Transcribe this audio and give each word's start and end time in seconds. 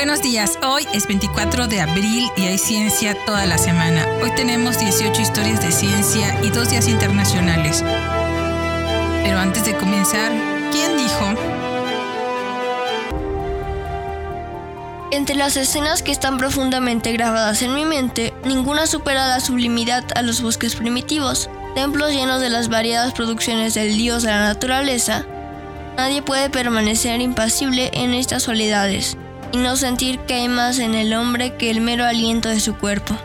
Buenos 0.00 0.22
días, 0.22 0.58
hoy 0.62 0.88
es 0.94 1.06
24 1.06 1.68
de 1.68 1.82
abril 1.82 2.30
y 2.34 2.46
hay 2.46 2.56
ciencia 2.56 3.14
toda 3.26 3.44
la 3.44 3.58
semana. 3.58 4.06
Hoy 4.22 4.30
tenemos 4.34 4.78
18 4.78 5.20
historias 5.20 5.60
de 5.60 5.70
ciencia 5.72 6.40
y 6.42 6.48
dos 6.48 6.70
días 6.70 6.88
internacionales. 6.88 7.84
Pero 9.22 9.38
antes 9.38 9.66
de 9.66 9.76
comenzar, 9.76 10.32
¿quién 10.72 10.96
dijo? 10.96 11.34
Entre 15.10 15.36
las 15.36 15.58
escenas 15.58 16.02
que 16.02 16.12
están 16.12 16.38
profundamente 16.38 17.12
grabadas 17.12 17.60
en 17.60 17.74
mi 17.74 17.84
mente, 17.84 18.32
ninguna 18.42 18.86
supera 18.86 19.28
la 19.28 19.40
sublimidad 19.40 20.06
a 20.14 20.22
los 20.22 20.40
bosques 20.40 20.76
primitivos, 20.76 21.50
templos 21.74 22.12
llenos 22.12 22.40
de 22.40 22.48
las 22.48 22.70
variadas 22.70 23.12
producciones 23.12 23.74
del 23.74 23.98
dios 23.98 24.22
de 24.22 24.30
la 24.30 24.44
naturaleza. 24.44 25.26
Nadie 25.98 26.22
puede 26.22 26.48
permanecer 26.48 27.20
impasible 27.20 27.90
en 27.92 28.14
estas 28.14 28.44
soledades 28.44 29.18
y 29.52 29.58
no 29.58 29.76
sentir 29.76 30.18
que 30.20 30.34
hay 30.34 30.48
más 30.48 30.78
en 30.78 30.94
el 30.94 31.14
hombre 31.14 31.56
que 31.56 31.70
el 31.70 31.80
mero 31.80 32.04
aliento 32.04 32.48
de 32.48 32.60
su 32.60 32.74
cuerpo. 32.76 33.16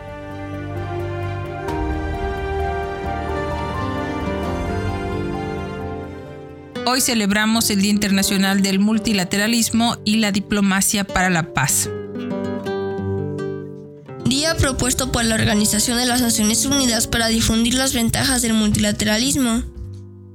Hoy 6.88 7.00
celebramos 7.00 7.68
el 7.70 7.82
Día 7.82 7.90
Internacional 7.90 8.62
del 8.62 8.78
Multilateralismo 8.78 9.96
y 10.04 10.18
la 10.18 10.30
Diplomacia 10.30 11.04
para 11.04 11.30
la 11.30 11.52
Paz. 11.52 11.90
Día 14.24 14.56
propuesto 14.56 15.10
por 15.10 15.24
la 15.24 15.34
Organización 15.34 15.98
de 15.98 16.06
las 16.06 16.22
Naciones 16.22 16.64
Unidas 16.64 17.06
para 17.08 17.26
difundir 17.26 17.74
las 17.74 17.92
ventajas 17.92 18.40
del 18.42 18.54
multilateralismo, 18.54 19.64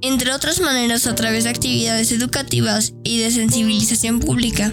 entre 0.02 0.32
otras 0.32 0.60
maneras 0.60 1.06
a 1.06 1.14
través 1.14 1.44
de 1.44 1.50
actividades 1.50 2.12
educativas 2.12 2.92
y 3.02 3.18
de 3.18 3.30
sensibilización 3.30 4.20
pública. 4.20 4.72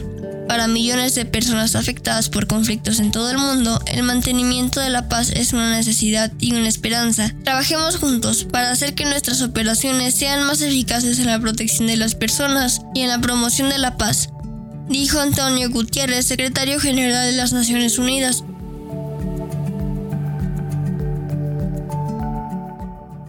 Para 0.49 0.67
millones 0.67 1.13
de 1.13 1.25
personas 1.25 1.75
afectadas 1.75 2.27
por 2.27 2.47
conflictos 2.47 2.99
en 2.99 3.11
todo 3.11 3.29
el 3.29 3.37
mundo, 3.37 3.79
el 3.85 4.01
mantenimiento 4.01 4.79
de 4.79 4.89
la 4.89 5.07
paz 5.07 5.29
es 5.29 5.53
una 5.53 5.69
necesidad 5.69 6.33
y 6.39 6.53
una 6.53 6.67
esperanza. 6.67 7.35
Trabajemos 7.43 7.97
juntos 7.97 8.45
para 8.45 8.71
hacer 8.71 8.95
que 8.95 9.05
nuestras 9.05 9.43
operaciones 9.43 10.15
sean 10.15 10.47
más 10.47 10.63
eficaces 10.63 11.19
en 11.19 11.27
la 11.27 11.39
protección 11.39 11.85
de 11.85 11.97
las 11.97 12.15
personas 12.15 12.81
y 12.95 13.01
en 13.01 13.09
la 13.09 13.21
promoción 13.21 13.69
de 13.69 13.77
la 13.77 13.95
paz, 13.95 14.29
dijo 14.87 15.19
Antonio 15.19 15.69
Gutiérrez, 15.69 16.25
secretario 16.25 16.79
general 16.79 17.29
de 17.29 17.37
las 17.37 17.53
Naciones 17.53 17.99
Unidas. 17.99 18.43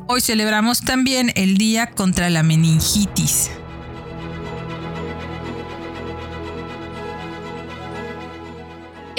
Hoy 0.06 0.22
celebramos 0.22 0.80
también 0.80 1.32
el 1.34 1.58
Día 1.58 1.90
contra 1.90 2.30
la 2.30 2.42
Meningitis. 2.42 3.50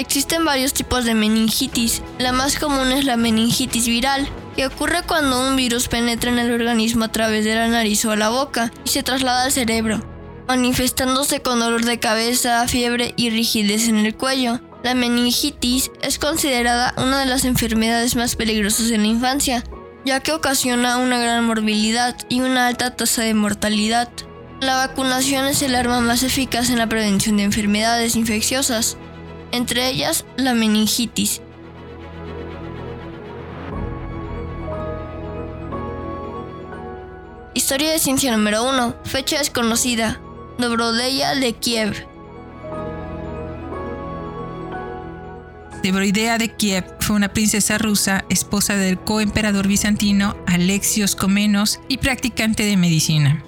Existen 0.02 0.44
varios 0.44 0.72
tipos 0.74 1.04
de 1.04 1.14
meningitis. 1.14 2.02
La 2.18 2.32
más 2.32 2.58
común 2.58 2.90
es 2.90 3.04
la 3.04 3.16
meningitis 3.16 3.86
viral, 3.86 4.28
que 4.56 4.66
ocurre 4.66 5.04
cuando 5.06 5.48
un 5.48 5.54
virus 5.54 5.86
penetra 5.86 6.28
en 6.32 6.40
el 6.40 6.50
organismo 6.50 7.04
a 7.04 7.12
través 7.12 7.44
de 7.44 7.54
la 7.54 7.68
nariz 7.68 8.04
o 8.04 8.16
la 8.16 8.28
boca 8.28 8.72
y 8.84 8.88
se 8.88 9.04
traslada 9.04 9.44
al 9.44 9.52
cerebro, 9.52 10.04
manifestándose 10.48 11.40
con 11.40 11.60
dolor 11.60 11.84
de 11.84 12.00
cabeza, 12.00 12.66
fiebre 12.66 13.14
y 13.16 13.30
rigidez 13.30 13.86
en 13.86 13.98
el 13.98 14.16
cuello. 14.16 14.60
La 14.82 14.96
meningitis 14.96 15.92
es 16.02 16.18
considerada 16.18 16.94
una 16.96 17.20
de 17.20 17.26
las 17.26 17.44
enfermedades 17.44 18.16
más 18.16 18.34
peligrosas 18.34 18.90
en 18.90 19.02
la 19.02 19.08
infancia, 19.08 19.62
ya 20.04 20.18
que 20.18 20.32
ocasiona 20.32 20.96
una 20.96 21.20
gran 21.20 21.44
morbilidad 21.44 22.16
y 22.28 22.40
una 22.40 22.66
alta 22.66 22.96
tasa 22.96 23.22
de 23.22 23.34
mortalidad. 23.34 24.08
La 24.60 24.74
vacunación 24.74 25.46
es 25.46 25.62
el 25.62 25.76
arma 25.76 26.00
más 26.00 26.24
eficaz 26.24 26.70
en 26.70 26.78
la 26.78 26.88
prevención 26.88 27.36
de 27.36 27.44
enfermedades 27.44 28.16
infecciosas 28.16 28.96
entre 29.52 29.88
ellas 29.88 30.24
la 30.36 30.54
meningitis. 30.54 31.40
Historia 37.54 37.92
de 37.92 37.98
ciencia 37.98 38.32
número 38.32 38.68
1. 38.68 38.96
Fecha 39.04 39.38
desconocida. 39.38 40.20
Dobrodeya 40.58 41.34
de 41.34 41.52
Kiev. 41.52 42.06
Dobrodeya 45.82 46.38
de 46.38 46.54
Kiev 46.54 46.84
fue 47.00 47.16
una 47.16 47.32
princesa 47.32 47.78
rusa, 47.78 48.24
esposa 48.28 48.76
del 48.76 48.98
coemperador 48.98 49.68
bizantino 49.68 50.36
Alexios 50.46 51.14
Comenos 51.16 51.80
y 51.88 51.98
practicante 51.98 52.64
de 52.64 52.76
medicina 52.76 53.44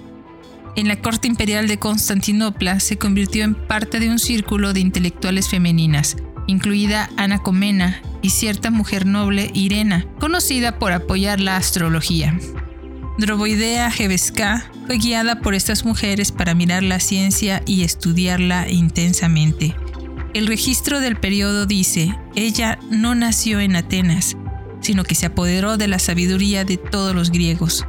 en 0.75 0.87
la 0.87 1.01
corte 1.01 1.27
imperial 1.27 1.67
de 1.67 1.79
Constantinopla 1.79 2.79
se 2.79 2.97
convirtió 2.97 3.43
en 3.43 3.55
parte 3.55 3.99
de 3.99 4.09
un 4.09 4.19
círculo 4.19 4.73
de 4.73 4.81
intelectuales 4.81 5.49
femeninas, 5.49 6.17
incluida 6.47 7.09
Ana 7.17 7.39
Comena 7.39 8.01
y 8.21 8.31
cierta 8.31 8.71
mujer 8.71 9.05
noble 9.05 9.51
Irena, 9.53 10.05
conocida 10.19 10.77
por 10.79 10.91
apoyar 10.91 11.39
la 11.39 11.57
astrología. 11.57 12.37
Droboidea 13.17 13.89
Geveska 13.91 14.69
fue 14.87 14.97
guiada 14.97 15.39
por 15.39 15.55
estas 15.55 15.85
mujeres 15.85 16.31
para 16.31 16.53
mirar 16.53 16.83
la 16.83 16.99
ciencia 16.99 17.61
y 17.65 17.83
estudiarla 17.83 18.69
intensamente. 18.69 19.75
El 20.33 20.47
registro 20.47 20.99
del 20.99 21.15
periodo 21.15 21.65
dice, 21.65 22.13
ella 22.35 22.77
no 22.89 23.15
nació 23.15 23.61
en 23.61 23.77
Atenas, 23.77 24.35
sino 24.81 25.05
que 25.05 25.15
se 25.15 25.27
apoderó 25.27 25.77
de 25.77 25.87
la 25.87 25.97
sabiduría 25.97 26.65
de 26.65 26.75
todos 26.75 27.15
los 27.15 27.31
griegos. 27.31 27.85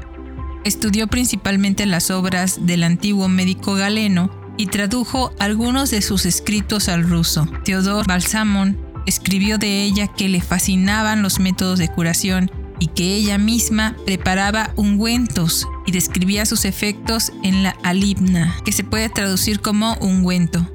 Estudió 0.66 1.06
principalmente 1.06 1.86
las 1.86 2.10
obras 2.10 2.66
del 2.66 2.82
antiguo 2.82 3.28
médico 3.28 3.74
galeno 3.74 4.32
y 4.56 4.66
tradujo 4.66 5.30
algunos 5.38 5.92
de 5.92 6.02
sus 6.02 6.26
escritos 6.26 6.88
al 6.88 7.08
ruso. 7.08 7.46
Teodor 7.64 8.04
Balsamon 8.08 8.76
escribió 9.06 9.58
de 9.58 9.84
ella 9.84 10.08
que 10.08 10.28
le 10.28 10.40
fascinaban 10.40 11.22
los 11.22 11.38
métodos 11.38 11.78
de 11.78 11.88
curación 11.88 12.50
y 12.80 12.88
que 12.88 13.14
ella 13.14 13.38
misma 13.38 13.96
preparaba 14.06 14.72
ungüentos 14.74 15.68
y 15.86 15.92
describía 15.92 16.44
sus 16.46 16.64
efectos 16.64 17.30
en 17.44 17.62
la 17.62 17.76
alibna, 17.84 18.56
que 18.64 18.72
se 18.72 18.82
puede 18.82 19.08
traducir 19.08 19.60
como 19.60 19.96
ungüento. 20.00 20.68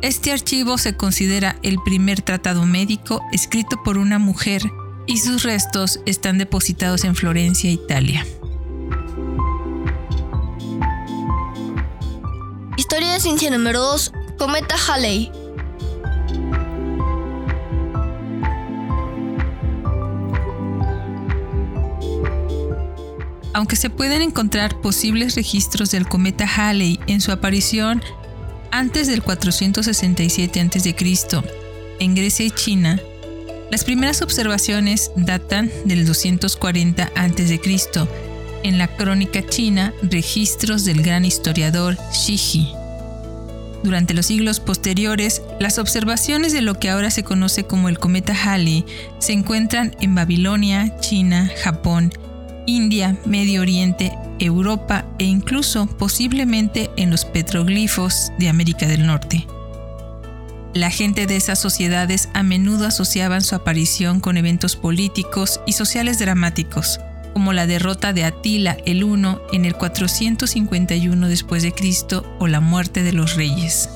Este 0.00 0.30
archivo 0.30 0.78
se 0.78 0.96
considera 0.96 1.56
el 1.64 1.78
primer 1.84 2.22
tratado 2.22 2.66
médico 2.66 3.20
escrito 3.32 3.82
por 3.82 3.98
una 3.98 4.20
mujer 4.20 4.62
y 5.08 5.18
sus 5.18 5.42
restos 5.42 5.98
están 6.06 6.38
depositados 6.38 7.02
en 7.02 7.16
Florencia, 7.16 7.68
Italia. 7.68 8.24
Historia 12.98 13.14
de 13.14 13.20
ciencia 13.20 13.50
número 13.52 13.78
2. 13.78 14.12
Cometa 14.38 14.74
Halley. 14.88 15.30
Aunque 23.52 23.76
se 23.76 23.88
pueden 23.88 24.20
encontrar 24.20 24.80
posibles 24.80 25.36
registros 25.36 25.92
del 25.92 26.08
cometa 26.08 26.44
Halley 26.44 26.98
en 27.06 27.20
su 27.20 27.30
aparición 27.30 28.02
antes 28.72 29.06
del 29.06 29.22
467 29.22 30.60
a.C. 30.60 30.96
en 32.00 32.14
Grecia 32.16 32.46
y 32.46 32.50
China, 32.50 33.00
las 33.70 33.84
primeras 33.84 34.22
observaciones 34.22 35.12
datan 35.14 35.70
del 35.84 36.04
240 36.04 37.12
a.C 37.14 37.60
en 38.62 38.78
la 38.78 38.88
crónica 38.88 39.46
china 39.46 39.94
registros 40.02 40.84
del 40.84 41.02
gran 41.02 41.24
historiador 41.24 41.96
Shiji. 42.12 42.77
Durante 43.82 44.12
los 44.12 44.26
siglos 44.26 44.58
posteriores, 44.58 45.42
las 45.60 45.78
observaciones 45.78 46.52
de 46.52 46.62
lo 46.62 46.74
que 46.74 46.90
ahora 46.90 47.10
se 47.10 47.22
conoce 47.22 47.64
como 47.64 47.88
el 47.88 47.98
cometa 47.98 48.34
Halley 48.34 48.84
se 49.18 49.32
encuentran 49.32 49.94
en 50.00 50.14
Babilonia, 50.14 50.98
China, 51.00 51.50
Japón, 51.62 52.12
India, 52.66 53.16
Medio 53.24 53.62
Oriente, 53.62 54.12
Europa 54.40 55.06
e 55.18 55.24
incluso 55.24 55.86
posiblemente 55.86 56.90
en 56.96 57.10
los 57.10 57.24
petroglifos 57.24 58.32
de 58.38 58.48
América 58.48 58.86
del 58.86 59.06
Norte. 59.06 59.46
La 60.74 60.90
gente 60.90 61.26
de 61.26 61.36
esas 61.36 61.58
sociedades 61.58 62.28
a 62.34 62.42
menudo 62.42 62.86
asociaban 62.86 63.42
su 63.42 63.54
aparición 63.54 64.20
con 64.20 64.36
eventos 64.36 64.76
políticos 64.76 65.60
y 65.66 65.72
sociales 65.72 66.18
dramáticos, 66.18 67.00
como 67.38 67.52
la 67.52 67.68
derrota 67.68 68.12
de 68.12 68.24
Atila 68.24 68.76
el 68.84 69.04
Uno 69.04 69.40
en 69.52 69.64
el 69.64 69.74
451 69.74 71.28
después 71.28 71.62
de 71.62 71.70
Cristo 71.70 72.26
o 72.40 72.48
la 72.48 72.58
muerte 72.58 73.04
de 73.04 73.12
los 73.12 73.36
reyes. 73.36 73.88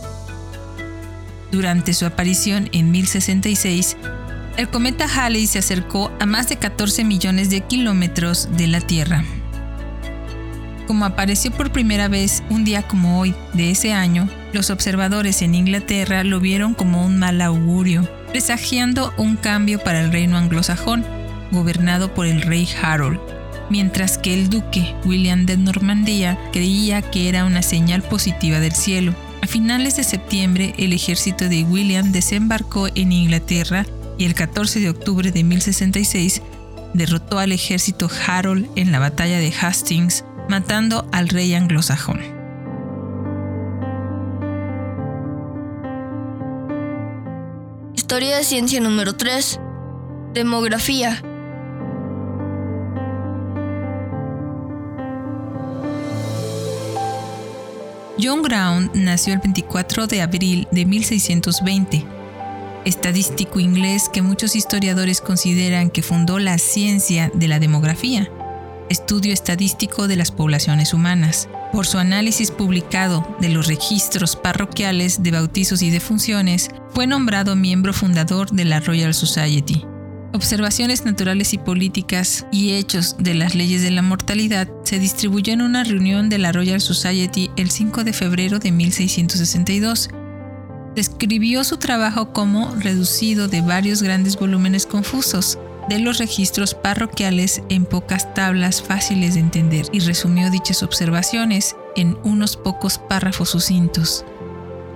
Durante 1.51 1.93
su 1.93 2.07
aparición 2.07 2.69
en 2.71 2.93
1066, 2.93 3.97
el 4.57 4.69
cometa 4.69 5.09
Halley 5.13 5.49
se 5.49 5.59
acercó 5.59 6.13
a 6.21 6.27
más 6.27 6.51
de 6.51 6.59
14 6.59 7.03
millones 7.03 7.51
de 7.51 7.63
kilómetros 7.63 8.49
de 8.57 8.69
la 8.69 8.81
Tierra. 8.81 9.25
Como 10.87 11.05
apareció 11.05 11.51
por 11.51 11.73
primera 11.73 12.07
vez 12.07 12.45
un 12.49 12.65
día 12.65 12.87
como 12.87 13.19
hoy 13.19 13.35
de 13.55 13.73
ese 13.73 13.93
año, 13.93 14.29
los 14.53 14.71
observadores 14.71 15.43
en 15.43 15.57
Inglaterra 15.57 16.23
lo 16.23 16.39
vieron 16.39 16.75
como 16.75 17.05
un 17.05 17.19
mal 17.19 17.41
augurio, 17.41 18.09
presagiando 18.29 19.13
un 19.17 19.35
cambio 19.35 19.81
para 19.81 20.01
el 20.01 20.13
reino 20.13 20.39
anglosajón 20.39 21.22
gobernado 21.53 22.13
por 22.15 22.27
el 22.27 22.43
rey 22.43 22.69
Harold, 22.83 23.21
mientras 23.71 24.19
que 24.19 24.35
el 24.35 24.51
duque 24.51 24.95
William 25.05 25.47
de 25.47 25.57
Normandía 25.57 26.39
creía 26.53 27.03
que 27.03 27.29
era 27.29 27.45
una 27.45 27.63
señal 27.63 28.03
positiva 28.03 28.59
del 28.59 28.73
cielo. 28.73 29.15
A 29.43 29.47
finales 29.47 29.97
de 29.97 30.05
septiembre, 30.05 30.75
el 30.79 30.93
ejército 30.93 31.49
de 31.49 31.65
William 31.65 32.13
desembarcó 32.13 32.89
en 32.95 33.13
Inglaterra 33.13 33.87
y 34.19 34.25
el 34.25 34.35
14 34.35 34.81
de 34.81 34.91
octubre 34.91 35.31
de 35.31 35.43
1066 35.43 36.43
derrotó 36.95 37.39
al 37.39 37.53
ejército 37.53 38.11
Harold 38.27 38.69
en 38.77 38.93
la 38.93 38.99
batalla 38.99 39.39
de 39.39 39.53
Hastings, 39.53 40.25
matando 40.49 41.09
al 41.13 41.29
rey 41.29 41.55
anglosajón. 41.55 42.21
Historia 47.95 48.37
de 48.37 48.45
ciencia 48.45 48.81
número 48.81 49.15
3. 49.15 49.59
Demografía. 50.35 51.23
John 58.23 58.43
Brown 58.43 58.89
nació 58.95 59.35
el 59.35 59.41
24 59.41 60.07
de 60.07 60.23
abril 60.23 60.69
de 60.71 60.85
1620. 60.85 62.05
Estadístico 62.85 63.59
inglés 63.59 64.09
que 64.13 64.23
muchos 64.23 64.55
historiadores 64.55 65.21
consideran 65.21 65.91
que 65.91 66.03
fundó 66.03 66.39
la 66.39 66.59
ciencia 66.59 67.33
de 67.35 67.49
la 67.49 67.59
demografía, 67.59 68.31
estudio 68.89 69.33
estadístico 69.33 70.07
de 70.07 70.15
las 70.15 70.31
poblaciones 70.31 70.95
humanas. 70.95 71.49
Por 71.73 71.85
su 71.85 71.99
análisis 71.99 72.53
publicado 72.53 73.27
de 73.41 73.49
los 73.49 73.67
registros 73.67 74.37
parroquiales 74.37 75.25
de 75.25 75.33
bautizos 75.33 75.83
y 75.83 75.91
defunciones, 75.91 76.71
fue 76.91 77.09
nombrado 77.09 77.57
miembro 77.57 77.93
fundador 77.93 78.51
de 78.53 78.67
la 78.67 78.79
Royal 78.79 79.15
Society. 79.15 79.85
Observaciones 80.35 81.05
naturales 81.05 81.53
y 81.53 81.59
políticas 81.59 82.47
y 82.51 82.73
hechos 82.73 83.17
de 83.19 83.35
las 83.35 83.55
leyes 83.55 83.83
de 83.83 83.91
la 83.91 84.01
mortalidad 84.01 84.67
se 84.83 84.99
distribuyó 84.99 85.53
en 85.53 85.61
una 85.61 85.85
reunión 85.85 86.31
de 86.31 86.39
la 86.39 86.53
Royal 86.53 86.81
Society 86.81 87.51
el 87.57 87.71
5 87.71 88.03
de 88.03 88.15
febrero 88.15 88.59
de 88.59 88.73
1662. 88.73 90.09
Describió 90.95 91.65
su 91.65 91.77
trabajo 91.77 92.33
como 92.33 92.75
reducido 92.77 93.47
de 93.47 93.61
varios 93.61 94.03
grandes 94.03 94.37
volúmenes 94.37 94.87
confusos 94.87 95.59
de 95.91 95.99
los 95.99 96.17
registros 96.17 96.75
parroquiales 96.75 97.61
en 97.69 97.85
pocas 97.85 98.33
tablas 98.33 98.81
fáciles 98.81 99.35
de 99.35 99.41
entender 99.41 99.85
y 99.93 100.01
resumió 100.01 100.51
dichas 100.51 100.83
observaciones 100.83 101.77
en 101.95 102.17
unos 102.25 102.57
pocos 102.57 102.97
párrafos 102.97 103.51
sucintos. 103.51 104.25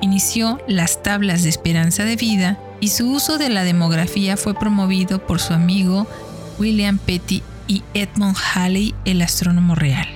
Inició 0.01 0.61
las 0.67 1.03
tablas 1.03 1.43
de 1.43 1.51
esperanza 1.51 2.05
de 2.05 2.17
vida 2.17 2.59
y 2.81 2.89
su 2.89 3.11
uso 3.11 3.39
de 3.39 3.49
la 3.49 3.65
demografía 3.65 4.37
fue 4.37 4.55
promovido 4.55 5.19
por 5.27 5.41
su 5.41 5.55
amigo 5.55 6.07
William 6.59 6.99
Petty 6.99 7.43
y 7.67 7.83
Edmund 7.95 8.37
Halley, 8.37 8.95
el 9.05 9.23
astrónomo 9.23 9.75
real. 9.75 10.09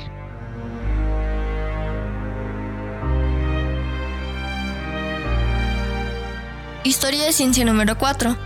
Historia 6.84 7.24
de 7.24 7.32
ciencia 7.32 7.64
número 7.64 7.98
4. 7.98 8.36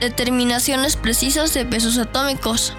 Determinaciones 0.00 0.96
precisas 0.96 1.54
de 1.54 1.64
pesos 1.64 1.96
atómicos. 1.98 2.74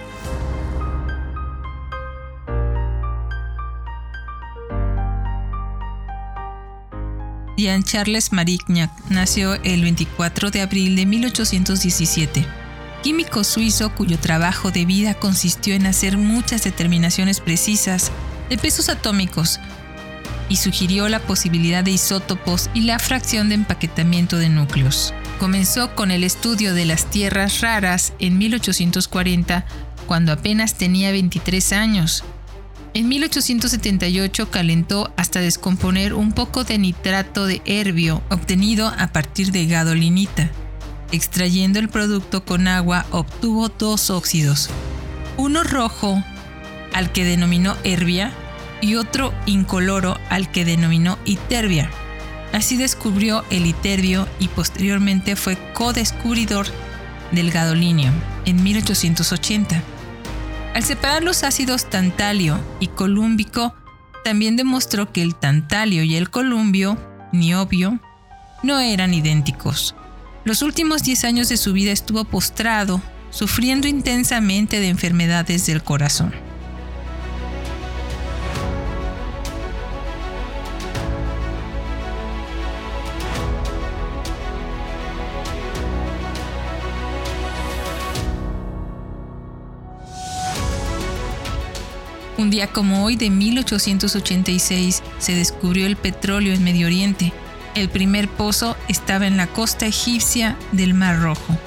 Jean 7.58 7.84
Charles 7.84 8.34
Marignac 8.34 8.92
nació 9.10 9.54
el 9.64 9.82
24 9.82 10.52
de 10.52 10.62
abril 10.62 10.96
de 10.96 11.06
1817. 11.06 12.46
Químico 13.02 13.44
suizo 13.44 13.94
cuyo 13.96 14.20
trabajo 14.20 14.72
de 14.72 14.86
vida 14.86 15.14
consistió 15.14 15.74
en 15.74 15.86
hacer 15.86 16.18
muchas 16.18 16.64
determinaciones 16.64 17.40
precisas 17.40 18.12
de 18.50 18.58
pesos 18.58 18.90
atómicos 18.90 19.60
y 20.50 20.58
sugirió 20.58 21.08
la 21.08 21.20
posibilidad 21.20 21.84
de 21.84 21.92
isótopos 21.92 22.70
y 22.74 22.82
la 22.82 23.00
fracción 23.00 23.50
de 23.50 23.56
empaquetamiento 23.56 24.38
de 24.38 24.50
núcleos. 24.50 25.14
Comenzó 25.40 25.96
con 25.96 26.12
el 26.12 26.24
estudio 26.24 26.74
de 26.74 26.86
las 26.86 27.10
tierras 27.10 27.62
raras 27.62 28.14
en 28.20 28.38
1840 28.38 29.66
cuando 30.08 30.32
apenas 30.32 30.76
tenía 30.76 31.12
23 31.12 31.74
años 31.74 32.24
en 32.96 33.10
1878 33.10 34.50
calentó 34.50 35.12
hasta 35.18 35.42
descomponer 35.42 36.14
un 36.14 36.32
poco 36.32 36.64
de 36.64 36.78
nitrato 36.78 37.46
de 37.46 37.62
herbio 37.66 38.24
obtenido 38.30 38.88
a 38.88 39.08
partir 39.08 39.52
de 39.52 39.66
gadolinita. 39.66 40.50
Extrayendo 41.12 41.80
el 41.80 41.90
producto 41.90 42.46
con 42.46 42.70
agua 42.70 43.06
obtuvo 43.12 43.68
dos 43.68 44.10
óxidos, 44.10 44.70
uno 45.36 45.64
rojo 45.64 46.24
al 46.94 47.12
que 47.12 47.26
denominó 47.26 47.76
herbia 47.84 48.32
y 48.80 48.96
otro 48.96 49.34
incoloro 49.46 50.18
al 50.30 50.50
que 50.50 50.64
denominó 50.64 51.20
iterbia. 51.26 51.92
Así 52.54 52.78
descubrió 52.78 53.44
el 53.50 53.66
iterbio 53.66 54.26
y 54.40 54.48
posteriormente 54.48 55.36
fue 55.36 55.58
co-descubridor 55.74 56.68
del 57.34 57.52
gadolinio 57.52 58.14
en 58.46 58.64
1880. 58.64 59.95
Al 60.76 60.84
separar 60.84 61.24
los 61.24 61.44
ácidos 61.44 61.90
tantalio 61.90 62.60
y 62.82 62.88
colúmbico, 62.88 63.74
también 64.26 64.58
demostró 64.58 65.14
que 65.14 65.22
el 65.22 65.34
tantalio 65.34 66.04
y 66.04 66.18
el 66.18 66.30
columbio, 66.30 66.98
niobio, 67.32 68.02
no 68.62 68.82
eran 68.82 69.14
idénticos. 69.14 69.96
Los 70.44 70.62
últimos 70.62 71.02
10 71.02 71.24
años 71.24 71.48
de 71.48 71.56
su 71.56 71.72
vida 71.72 71.94
estuvo 71.94 72.26
postrado, 72.26 73.02
sufriendo 73.30 73.88
intensamente 73.88 74.82
de 74.82 74.90
enfermedades 74.90 75.66
del 75.66 75.82
corazón. 75.82 76.34
Un 92.46 92.52
día 92.52 92.68
como 92.68 93.04
hoy 93.04 93.16
de 93.16 93.32
1886 93.32 95.02
se 95.18 95.34
descubrió 95.34 95.88
el 95.88 95.96
petróleo 95.96 96.54
en 96.54 96.64
Medio 96.64 96.86
Oriente. 96.86 97.34
El 97.74 97.90
primer 97.90 98.28
pozo 98.30 98.78
estaba 98.88 99.26
en 99.26 99.36
la 99.36 99.48
costa 99.48 99.88
egipcia 99.88 100.56
del 100.72 100.94
Mar 100.94 101.20
Rojo. 101.20 101.58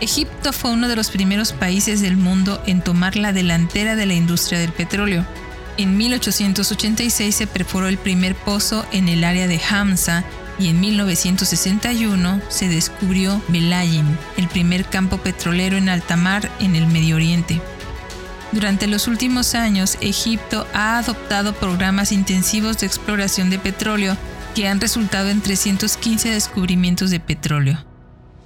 Egipto 0.00 0.54
fue 0.54 0.70
uno 0.70 0.88
de 0.88 0.96
los 0.96 1.10
primeros 1.10 1.52
países 1.52 2.00
del 2.00 2.16
mundo 2.16 2.62
en 2.64 2.80
tomar 2.80 3.16
la 3.16 3.34
delantera 3.34 3.94
de 3.94 4.06
la 4.06 4.14
industria 4.14 4.58
del 4.58 4.72
petróleo. 4.72 5.26
En 5.76 5.98
1886 5.98 7.34
se 7.34 7.46
perforó 7.46 7.86
el 7.86 7.98
primer 7.98 8.34
pozo 8.34 8.86
en 8.92 9.06
el 9.06 9.22
área 9.22 9.48
de 9.48 9.60
Hamza 9.70 10.24
y 10.58 10.68
en 10.68 10.80
1961 10.80 12.40
se 12.48 12.68
descubrió 12.68 13.42
Belayim, 13.48 14.16
el 14.38 14.48
primer 14.48 14.86
campo 14.86 15.18
petrolero 15.18 15.76
en 15.76 15.90
alta 15.90 16.16
mar 16.16 16.50
en 16.58 16.74
el 16.74 16.86
Medio 16.86 17.16
Oriente. 17.16 17.60
Durante 18.52 18.88
los 18.88 19.06
últimos 19.06 19.54
años, 19.54 19.96
Egipto 20.00 20.66
ha 20.74 20.98
adoptado 20.98 21.54
programas 21.54 22.10
intensivos 22.10 22.78
de 22.78 22.86
exploración 22.86 23.48
de 23.48 23.58
petróleo 23.58 24.16
que 24.54 24.66
han 24.66 24.80
resultado 24.80 25.28
en 25.28 25.40
315 25.40 26.30
descubrimientos 26.30 27.10
de 27.10 27.20
petróleo. 27.20 27.84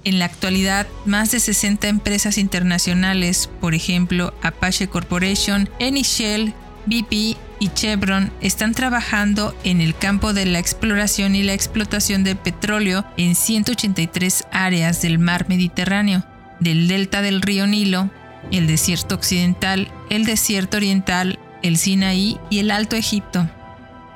En 0.03 0.19
la 0.19 0.25
actualidad, 0.25 0.85
más 1.05 1.31
de 1.31 1.39
60 1.39 1.87
empresas 1.87 2.37
internacionales, 2.37 3.49
por 3.59 3.73
ejemplo 3.73 4.35
Apache 4.43 4.87
Corporation, 4.87 5.67
Eni 5.79 6.03
Shell, 6.03 6.53
BP 6.85 7.35
y 7.59 7.69
Chevron, 7.73 8.31
están 8.39 8.75
trabajando 8.75 9.57
en 9.63 9.81
el 9.81 9.97
campo 9.97 10.33
de 10.33 10.45
la 10.45 10.59
exploración 10.59 11.33
y 11.33 11.41
la 11.41 11.53
explotación 11.53 12.23
de 12.23 12.35
petróleo 12.35 13.03
en 13.17 13.33
183 13.33 14.45
áreas 14.51 15.01
del 15.01 15.17
mar 15.17 15.49
Mediterráneo, 15.49 16.23
del 16.59 16.87
delta 16.87 17.23
del 17.23 17.41
río 17.41 17.65
Nilo, 17.65 18.11
el 18.51 18.67
desierto 18.67 19.15
occidental, 19.15 19.91
el 20.09 20.25
desierto 20.25 20.77
oriental, 20.77 21.39
el 21.61 21.77
Sinaí 21.77 22.37
y 22.49 22.59
el 22.59 22.71
Alto 22.71 22.95
Egipto. 22.95 23.49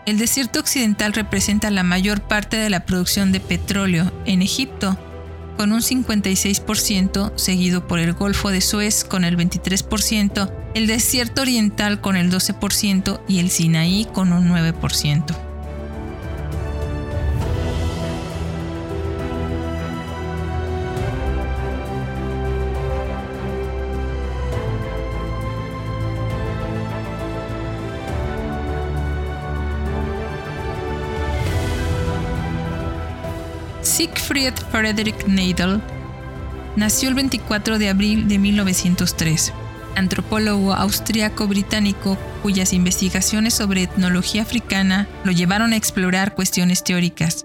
El 0.06 0.18
desierto 0.18 0.60
occidental 0.60 1.14
representa 1.14 1.70
la 1.72 1.84
mayor 1.84 2.22
parte 2.22 2.58
de 2.58 2.70
la 2.70 2.86
producción 2.86 3.32
de 3.32 3.40
petróleo 3.40 4.12
en 4.26 4.42
Egipto, 4.42 4.98
con 5.58 5.72
un 5.74 5.82
56%, 5.82 7.34
seguido 7.36 7.88
por 7.88 8.00
el 8.00 8.14
Golfo 8.14 8.50
de 8.50 8.62
Suez 8.62 9.04
con 9.04 9.24
el 9.24 9.38
23%, 9.38 10.52
el 10.74 10.88
desierto 10.88 11.42
oriental 11.42 12.02
con 12.02 12.16
el 12.16 12.32
12% 12.32 13.22
y 13.28 13.40
el 13.40 13.50
Sinaí 13.50 14.06
con 14.14 14.32
un 14.32 14.50
9%. 14.50 15.49
Siegfried 34.00 34.54
Frederick 34.72 35.28
Nadel 35.28 35.82
nació 36.78 37.10
el 37.10 37.16
24 37.16 37.78
de 37.78 37.90
abril 37.90 38.30
de 38.30 38.40
1903. 38.40 39.52
antropólogo 39.98 40.74
austriaco-británico 40.74 42.18
cuyas 42.42 42.72
investigaciones 42.72 43.56
sobre 43.56 43.84
etnología 43.84 44.44
africana 44.44 45.10
lo 45.26 45.34
llevaron 45.34 45.74
a 45.74 45.76
explorar 45.76 46.34
cuestiones 46.34 46.82
teóricas. 46.82 47.44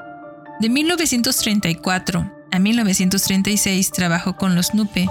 De 0.60 0.68
1934 0.68 2.32
a 2.52 2.58
1936 2.60 3.90
trabajó 3.90 4.36
con 4.36 4.54
los 4.54 4.74
Nupe 4.74 5.08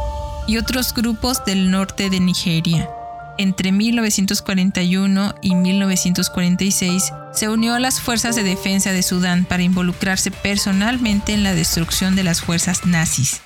y 0.47 0.55
otros 0.55 0.93
grupos 0.93 1.43
del 1.43 1.69
norte 1.71 2.09
de 2.09 2.21
Nigeria. 2.21 2.89
Entre 3.37 3.71
1941 3.71 5.35
y 5.41 5.55
1946 5.55 7.11
se 7.33 7.49
unió 7.49 7.73
a 7.73 7.79
las 7.79 7.99
fuerzas 7.99 8.35
de 8.35 8.43
defensa 8.43 8.91
de 8.91 9.01
Sudán 9.01 9.45
para 9.45 9.63
involucrarse 9.63 10.29
personalmente 10.29 11.33
en 11.33 11.43
la 11.43 11.55
destrucción 11.55 12.15
de 12.15 12.23
las 12.23 12.41
fuerzas 12.41 12.85
nazis. 12.85 13.41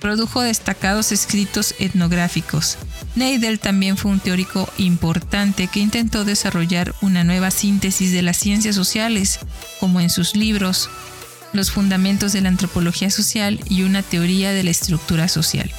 Produjo 0.00 0.42
destacados 0.42 1.10
escritos 1.10 1.74
etnográficos. 1.80 2.78
Neidel 3.16 3.58
también 3.58 3.96
fue 3.96 4.12
un 4.12 4.20
teórico 4.20 4.68
importante 4.78 5.66
que 5.66 5.80
intentó 5.80 6.24
desarrollar 6.24 6.94
una 7.02 7.24
nueva 7.24 7.50
síntesis 7.50 8.12
de 8.12 8.22
las 8.22 8.36
ciencias 8.36 8.76
sociales, 8.76 9.40
como 9.80 10.00
en 10.00 10.10
sus 10.10 10.36
libros 10.36 10.88
Los 11.52 11.70
fundamentos 11.70 12.32
de 12.32 12.40
la 12.40 12.48
antropología 12.48 13.10
social 13.10 13.60
y 13.68 13.82
una 13.82 14.02
teoría 14.02 14.52
de 14.52 14.62
la 14.62 14.70
estructura 14.70 15.28
social 15.28 15.70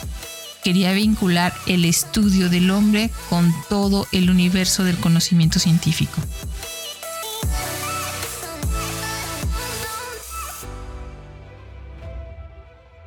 quería 0.63 0.93
vincular 0.93 1.53
el 1.67 1.85
estudio 1.85 2.49
del 2.49 2.71
hombre 2.71 3.11
con 3.29 3.53
todo 3.69 4.07
el 4.11 4.29
universo 4.29 4.83
del 4.83 4.97
conocimiento 4.97 5.59
científico. 5.59 6.21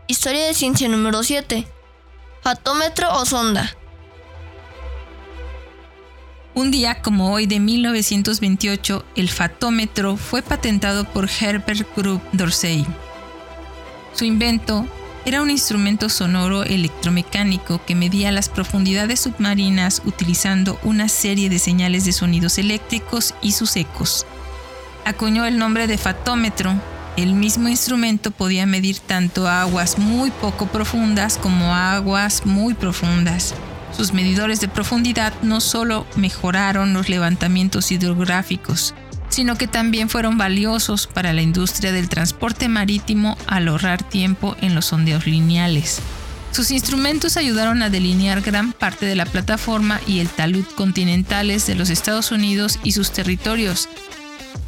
Historia 0.07 0.47
de 0.47 0.55
ciencia 0.55 0.89
número 0.89 1.23
7. 1.23 1.67
Fatómetro 2.43 3.13
o 3.13 3.25
sonda. 3.25 3.77
Un 6.55 6.71
día 6.71 7.03
como 7.03 7.33
hoy 7.33 7.47
de 7.47 7.61
1928, 7.61 9.05
el 9.17 9.29
fatómetro 9.29 10.17
fue 10.17 10.43
patentado 10.43 11.05
por 11.05 11.29
Herbert 11.29 11.87
Group 11.97 12.23
Dorsey. 12.33 12.87
Su 14.15 14.25
invento 14.25 14.87
era 15.27 15.43
un 15.43 15.51
instrumento 15.51 16.09
sonoro 16.09 16.63
electromecánico 16.63 17.85
que 17.85 17.97
medía 17.97 18.31
las 18.31 18.49
profundidades 18.49 19.19
submarinas 19.19 20.01
utilizando 20.05 20.79
una 20.85 21.09
serie 21.09 21.51
de 21.51 21.59
señales 21.59 22.05
de 22.05 22.13
sonidos 22.13 22.59
eléctricos 22.59 23.35
y 23.43 23.51
sus 23.51 23.75
ecos. 23.75 24.25
Acuñó 25.05 25.45
el 25.45 25.59
nombre 25.59 25.89
de 25.89 25.99
fatómetro. 25.99 26.73
El 27.17 27.35
mismo 27.35 27.69
instrumento 27.69 28.31
podía 28.31 28.67
medir 28.67 29.01
tanto 29.01 29.49
aguas 29.49 29.99
muy 29.99 30.31
poco 30.31 30.67
profundas 30.67 31.39
como 31.39 31.75
aguas 31.75 32.47
muy 32.47 32.75
profundas. 32.75 33.53
Sus 33.97 34.13
medidores 34.13 34.61
de 34.61 34.69
profundidad 34.69 35.33
no 35.43 35.61
solo 35.61 36.07
mejoraron 36.15 36.93
los 36.93 37.09
levantamientos 37.09 37.91
hidrográficos, 37.91 38.95
sino 39.29 39.57
que 39.57 39.67
también 39.67 40.09
fueron 40.09 40.39
valiosos 40.39 41.07
para 41.07 41.33
la 41.33 41.43
industria 41.43 41.93
del 41.93 42.09
transporte 42.09 42.69
marítimo 42.69 43.37
al 43.47 43.69
ahorrar 43.69 44.03
tiempo 44.03 44.57
en 44.61 44.75
los 44.75 44.87
sondeos 44.87 45.27
lineales. 45.27 46.01
Sus 46.53 46.71
instrumentos 46.71 47.37
ayudaron 47.37 47.83
a 47.83 47.91
delinear 47.91 48.41
gran 48.41 48.73
parte 48.73 49.05
de 49.05 49.15
la 49.15 49.27
plataforma 49.27 50.01
y 50.07 50.21
el 50.21 50.29
talud 50.29 50.65
continentales 50.75 51.67
de 51.67 51.75
los 51.75 51.91
Estados 51.91 52.31
Unidos 52.33 52.79
y 52.83 52.93
sus 52.93 53.11
territorios, 53.11 53.91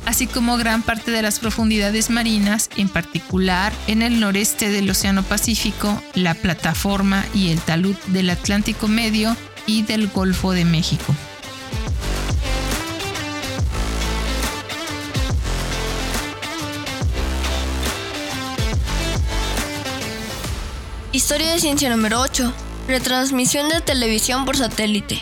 así 0.05 0.27
como 0.27 0.59
gran 0.59 0.83
parte 0.83 1.11
de 1.11 1.23
las 1.23 1.39
profundidades 1.39 2.11
marinas, 2.11 2.69
en 2.77 2.89
particular 2.89 3.73
en 3.87 4.03
el 4.03 4.21
noreste 4.21 4.69
del 4.69 4.91
Océano 4.91 5.23
Pacífico, 5.23 6.03
la 6.15 6.35
plataforma 6.35 7.25
y 7.35 7.49
el 7.49 7.61
talud 7.61 7.97
del 8.09 8.31
Atlántico 8.31 8.87
Medio 8.87 9.35
y 9.67 9.83
del 9.83 10.09
Golfo 10.09 10.53
de 10.53 10.65
México. 10.65 11.15
Historia 21.19 21.51
de 21.51 21.59
ciencia 21.59 21.91
número 21.91 22.21
8. 22.21 22.55
Retransmisión 22.87 23.69
de 23.69 23.81
televisión 23.81 24.45
por 24.45 24.57
satélite. 24.57 25.21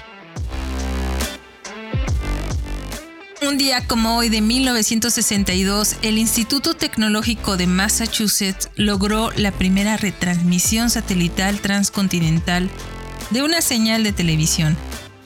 Un 3.41 3.57
día 3.57 3.89
como 3.89 4.19
hoy 4.19 4.29
de 4.29 4.43
1962, 4.43 5.97
el 6.03 6.19
Instituto 6.19 6.75
Tecnológico 6.75 7.57
de 7.57 7.67
Massachusetts 7.67 8.69
logró 8.77 9.31
la 9.37 9.53
primera 9.53 9.97
retransmisión 9.97 10.91
satelital 10.91 11.61
transcontinental 11.61 12.69
de 13.31 13.43
una 13.43 13.63
señal 13.63 14.05
de 14.05 14.13
televisión 14.13 14.77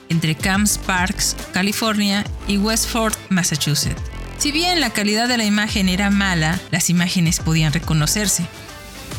entre 0.07 0.35
Camp 0.35 0.67
Sparks, 0.67 1.35
California 1.51 2.23
y 2.47 2.57
Westford, 2.57 3.15
Massachusetts. 3.27 4.01
Si 4.37 4.53
bien 4.53 4.79
la 4.79 4.91
calidad 4.91 5.27
de 5.27 5.35
la 5.35 5.43
imagen 5.43 5.89
era 5.89 6.09
mala, 6.09 6.61
las 6.71 6.89
imágenes 6.89 7.41
podían 7.41 7.73
reconocerse. 7.73 8.45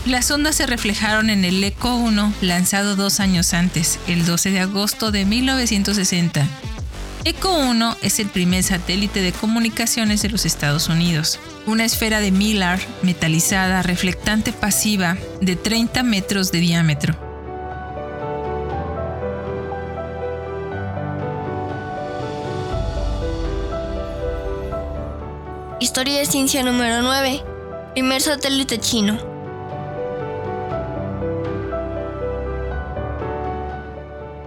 Las 0.06 0.32
ondas 0.32 0.56
se 0.56 0.66
reflejaron 0.66 1.30
en 1.30 1.44
el 1.44 1.62
ECO 1.62 1.94
1 1.94 2.34
lanzado 2.40 2.96
dos 2.96 3.20
años 3.20 3.54
antes, 3.54 4.00
el 4.08 4.26
12 4.26 4.50
de 4.50 4.58
agosto 4.58 5.12
de 5.12 5.24
1960. 5.24 6.44
ECO 7.24 7.56
1 7.56 7.98
es 8.02 8.18
el 8.18 8.28
primer 8.28 8.64
satélite 8.64 9.22
de 9.22 9.30
comunicaciones 9.30 10.20
de 10.20 10.28
los 10.28 10.44
Estados 10.44 10.88
Unidos. 10.88 11.38
Una 11.66 11.84
esfera 11.84 12.18
de 12.18 12.32
Miller 12.32 12.80
metalizada 13.02 13.80
reflectante 13.84 14.52
pasiva 14.52 15.16
de 15.40 15.54
30 15.54 16.02
metros 16.02 16.50
de 16.50 16.58
diámetro. 16.58 17.16
Historia 25.78 26.18
de 26.18 26.26
ciencia 26.26 26.64
número 26.64 27.02
9. 27.02 27.44
Primer 27.94 28.20
satélite 28.20 28.80
chino. 28.80 29.31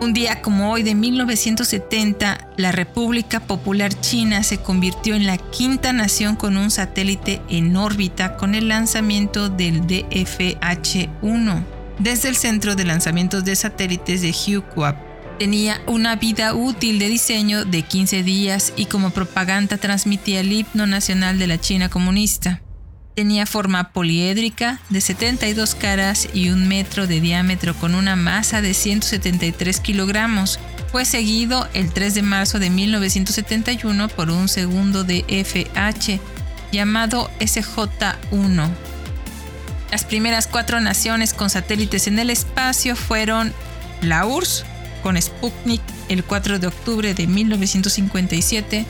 Un 0.02 0.14
día 0.14 0.42
como 0.42 0.72
hoy 0.72 0.84
de 0.84 0.94
1970, 0.94 2.50
la 2.58 2.72
República 2.72 3.40
Popular 3.40 3.94
China 4.02 4.44
se 4.44 4.58
convirtió 4.58 5.16
en 5.16 5.26
la 5.26 5.38
quinta 5.38 5.94
nación 5.94 6.36
con 6.36 6.58
un 6.58 6.70
satélite 6.70 7.42
en 7.50 7.76
órbita 7.78 8.36
con 8.36 8.56
el 8.56 8.68
lanzamiento 8.68 9.50
del 9.50 9.82
DFH-1 9.88 11.64
desde 12.00 12.30
el 12.30 12.36
Centro 12.36 12.76
de 12.76 12.84
Lanzamientos 12.84 13.46
de 13.46 13.56
Satélites 13.56 14.22
de 14.22 14.58
Huquab. 14.58 14.96
Tenía 15.40 15.82
una 15.88 16.16
vida 16.16 16.54
útil 16.54 17.00
de 17.00 17.08
diseño 17.08 17.66
de 17.66 17.82
15 17.82 18.24
días 18.24 18.74
y 18.76 18.86
como 18.86 19.10
propaganda 19.10 19.78
transmitía 19.78 20.42
el 20.42 20.52
himno 20.52 20.88
nacional 20.88 21.40
de 21.40 21.48
la 21.48 21.60
China 21.60 21.90
comunista. 21.90 22.62
Tenía 23.16 23.46
forma 23.46 23.92
poliédrica 23.92 24.82
de 24.90 25.00
72 25.00 25.74
caras 25.74 26.28
y 26.34 26.50
un 26.50 26.68
metro 26.68 27.08
de 27.08 27.22
diámetro 27.22 27.74
con 27.74 27.96
una 27.96 28.18
masa 28.18 28.62
de 28.62 28.74
173 28.74 29.80
kilogramos. 29.80 30.60
Fue 30.92 31.06
seguido 31.06 31.68
el 31.74 31.94
3 31.94 32.14
de 32.14 32.22
marzo 32.22 32.60
de 32.60 32.70
1971 32.70 34.10
por 34.10 34.30
un 34.30 34.50
segundo 34.50 35.06
de 35.06 35.24
FH 35.30 36.20
llamado 36.74 37.32
SJ-1. 37.40 38.70
Las 39.92 40.04
primeras 40.04 40.48
cuatro 40.48 40.82
naciones 40.82 41.34
con 41.34 41.50
satélites 41.50 42.08
en 42.08 42.20
el 42.20 42.30
espacio 42.30 42.98
fueron 42.98 43.54
la 44.02 44.26
URSS 44.26 44.66
con 45.04 45.22
Sputnik 45.22 45.82
el 46.10 46.24
4 46.24 46.60
de 46.60 46.68
octubre 46.68 47.14
de 47.14 47.28
1957, 47.28 48.86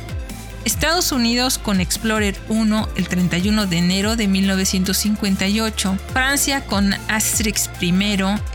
Estados 0.66 1.12
Unidos 1.12 1.60
con 1.60 1.80
Explorer 1.80 2.36
1 2.50 2.90
el 2.96 3.08
31 3.08 3.68
de 3.68 3.78
enero 3.78 4.16
de 4.16 4.28
1958, 4.28 5.98
Francia 6.12 6.66
con 6.66 6.92
Asterix 7.08 7.70
I 7.80 7.94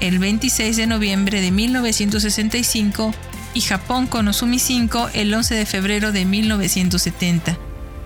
el 0.00 0.18
26 0.18 0.76
de 0.76 0.88
noviembre 0.88 1.40
de 1.40 1.52
1965 1.52 3.14
y 3.54 3.60
Japón 3.60 4.08
con 4.08 4.26
Osumi 4.26 4.58
5 4.58 5.10
el 5.14 5.32
11 5.32 5.54
de 5.54 5.66
febrero 5.66 6.10
de 6.10 6.24
1970. 6.24 7.56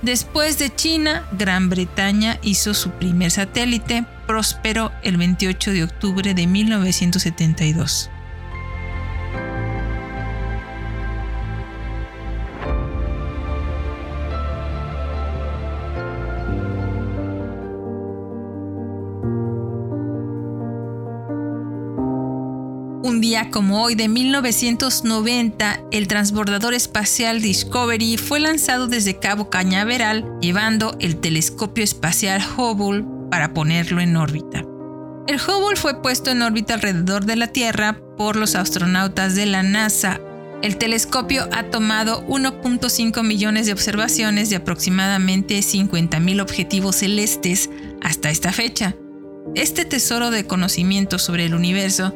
Después 0.03 0.59
de 0.59 0.75
China, 0.75 1.27
Gran 1.33 1.71
Bretaña 1.71 2.39
hizo 2.43 2.75
su 2.75 2.91
primer 2.91 3.31
satélite, 3.31 4.05
Próspero, 4.27 4.93
el 5.03 5.17
28 5.17 5.73
de 5.73 5.85
octubre 5.85 6.35
de 6.35 6.47
1972. 6.47 8.11
Como 23.55 23.85
hoy 23.85 23.95
de 23.95 24.09
1990, 24.09 25.85
el 25.93 26.09
transbordador 26.09 26.75
espacial 26.75 27.41
Discovery 27.41 28.17
fue 28.17 28.41
lanzado 28.41 28.89
desde 28.89 29.21
Cabo 29.21 29.49
Cañaveral, 29.49 30.25
llevando 30.41 30.97
el 30.99 31.21
telescopio 31.21 31.85
espacial 31.85 32.43
Hubble 32.57 33.05
para 33.31 33.55
ponerlo 33.55 34.01
en 34.01 34.17
órbita. 34.17 34.65
El 35.29 35.37
Hubble 35.37 35.77
fue 35.77 36.03
puesto 36.03 36.33
en 36.33 36.43
órbita 36.43 36.75
alrededor 36.75 37.27
de 37.27 37.37
la 37.37 37.47
Tierra 37.47 37.97
por 38.17 38.35
los 38.35 38.57
astronautas 38.57 39.37
de 39.37 39.47
la 39.47 39.63
NASA. 39.63 40.19
El 40.63 40.77
telescopio 40.77 41.49
ha 41.53 41.71
tomado 41.71 42.27
1.5 42.27 43.23
millones 43.23 43.67
de 43.67 43.73
observaciones 43.73 44.51
de 44.51 44.57
aproximadamente 44.57 45.61
50.000 45.61 46.43
objetivos 46.43 46.97
celestes 46.97 47.71
hasta 48.03 48.31
esta 48.31 48.53
fecha. 48.53 48.97
Este 49.55 49.85
tesoro 49.85 50.33
de 50.33 50.45
conocimiento 50.45 51.21
sobre 51.21 51.45
el 51.45 51.55
universo 51.55 52.13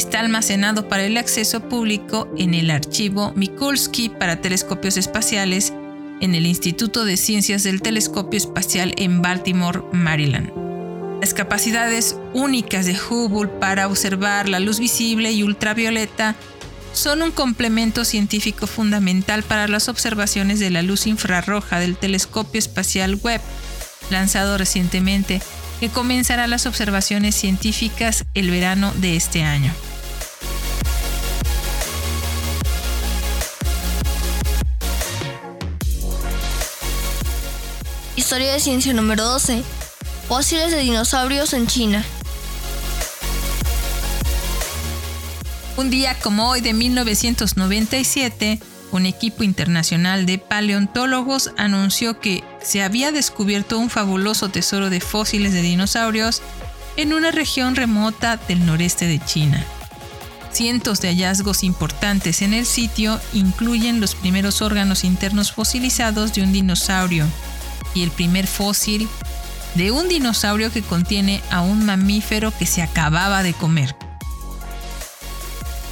está 0.00 0.20
almacenado 0.20 0.88
para 0.88 1.04
el 1.04 1.18
acceso 1.18 1.60
público 1.68 2.26
en 2.38 2.54
el 2.54 2.70
archivo 2.70 3.34
Mikulski 3.36 4.08
para 4.08 4.40
telescopios 4.40 4.96
espaciales 4.96 5.74
en 6.22 6.34
el 6.34 6.46
Instituto 6.46 7.04
de 7.04 7.18
Ciencias 7.18 7.64
del 7.64 7.82
Telescopio 7.82 8.38
Espacial 8.38 8.94
en 8.96 9.20
Baltimore, 9.20 9.82
Maryland. 9.92 10.52
Las 11.20 11.34
capacidades 11.34 12.16
únicas 12.32 12.86
de 12.86 12.96
Hubble 12.98 13.50
para 13.60 13.88
observar 13.88 14.48
la 14.48 14.58
luz 14.58 14.80
visible 14.80 15.32
y 15.32 15.42
ultravioleta 15.42 16.34
son 16.94 17.20
un 17.20 17.30
complemento 17.30 18.06
científico 18.06 18.66
fundamental 18.66 19.42
para 19.42 19.68
las 19.68 19.90
observaciones 19.90 20.60
de 20.60 20.70
la 20.70 20.80
luz 20.80 21.06
infrarroja 21.06 21.78
del 21.78 21.98
telescopio 21.98 22.58
espacial 22.58 23.20
Webb, 23.22 23.42
lanzado 24.08 24.56
recientemente, 24.56 25.42
que 25.78 25.90
comenzará 25.90 26.46
las 26.46 26.64
observaciones 26.64 27.34
científicas 27.34 28.24
el 28.32 28.50
verano 28.50 28.94
de 28.96 29.16
este 29.16 29.42
año. 29.42 29.74
Historia 38.30 38.52
de 38.52 38.60
ciencia 38.60 38.92
número 38.92 39.24
12. 39.24 39.64
Fósiles 40.28 40.70
de 40.70 40.78
dinosaurios 40.78 41.52
en 41.52 41.66
China. 41.66 42.04
Un 45.76 45.90
día 45.90 46.16
como 46.20 46.48
hoy 46.48 46.60
de 46.60 46.72
1997, 46.72 48.60
un 48.92 49.06
equipo 49.06 49.42
internacional 49.42 50.26
de 50.26 50.38
paleontólogos 50.38 51.50
anunció 51.56 52.20
que 52.20 52.44
se 52.62 52.84
había 52.84 53.10
descubierto 53.10 53.80
un 53.80 53.90
fabuloso 53.90 54.48
tesoro 54.48 54.90
de 54.90 55.00
fósiles 55.00 55.52
de 55.52 55.62
dinosaurios 55.62 56.40
en 56.96 57.12
una 57.12 57.32
región 57.32 57.74
remota 57.74 58.36
del 58.36 58.64
noreste 58.64 59.08
de 59.08 59.18
China. 59.18 59.66
Cientos 60.52 61.00
de 61.00 61.08
hallazgos 61.08 61.64
importantes 61.64 62.42
en 62.42 62.54
el 62.54 62.64
sitio 62.64 63.20
incluyen 63.32 64.00
los 64.00 64.14
primeros 64.14 64.62
órganos 64.62 65.02
internos 65.02 65.50
fosilizados 65.50 66.32
de 66.32 66.44
un 66.44 66.52
dinosaurio, 66.52 67.26
y 67.94 68.02
el 68.02 68.10
primer 68.10 68.46
fósil 68.46 69.08
de 69.74 69.90
un 69.90 70.08
dinosaurio 70.08 70.72
que 70.72 70.82
contiene 70.82 71.42
a 71.50 71.60
un 71.60 71.84
mamífero 71.84 72.52
que 72.56 72.66
se 72.66 72.82
acababa 72.82 73.42
de 73.42 73.54
comer. 73.54 73.94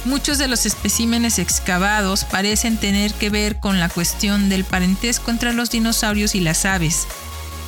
Muchos 0.05 0.37
de 0.37 0.47
los 0.47 0.65
especímenes 0.65 1.39
excavados 1.39 2.23
parecen 2.23 2.77
tener 2.77 3.13
que 3.13 3.29
ver 3.29 3.59
con 3.59 3.79
la 3.79 3.89
cuestión 3.89 4.49
del 4.49 4.63
parentesco 4.63 5.29
entre 5.29 5.53
los 5.53 5.71
dinosaurios 5.71 6.35
y 6.35 6.39
las 6.39 6.65
aves, 6.65 7.05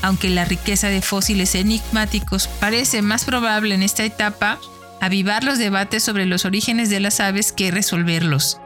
aunque 0.02 0.30
la 0.30 0.46
riqueza 0.46 0.88
de 0.88 1.02
fósiles 1.02 1.56
enigmáticos 1.56 2.48
parece 2.48 3.02
más 3.02 3.26
probable 3.26 3.76
en 3.76 3.84
esta 3.84 4.04
etapa 4.04 4.60
avivar 5.02 5.44
los 5.44 5.58
debates 5.58 6.04
sobre 6.04 6.26
los 6.26 6.46
orígenes 6.46 6.90
de 6.90 7.00
las 7.00 7.20
aves 7.20 7.52
que 7.52 7.70
resolverlos. 7.70 8.60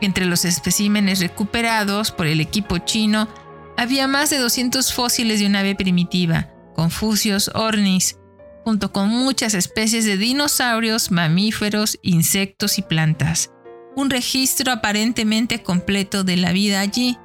Entre 0.00 0.26
los 0.26 0.44
especímenes 0.44 1.20
recuperados 1.20 2.10
por 2.10 2.26
el 2.26 2.40
equipo 2.40 2.78
chino 2.78 3.28
había 3.76 4.06
más 4.06 4.30
de 4.30 4.38
200 4.38 4.92
fósiles 4.92 5.40
de 5.40 5.46
una 5.46 5.60
ave 5.60 5.74
primitiva, 5.74 6.50
Confucius 6.74 7.50
ornis, 7.54 8.18
junto 8.64 8.92
con 8.92 9.08
muchas 9.10 9.54
especies 9.54 10.04
de 10.04 10.16
dinosaurios, 10.16 11.10
mamíferos, 11.10 11.98
insectos 12.02 12.78
y 12.78 12.82
plantas. 12.82 13.50
Un 13.96 14.10
registro 14.10 14.72
aparentemente 14.72 15.62
completo 15.62 16.24
de 16.24 16.36
la 16.36 16.52
vida 16.52 16.80
allí, 16.80 17.16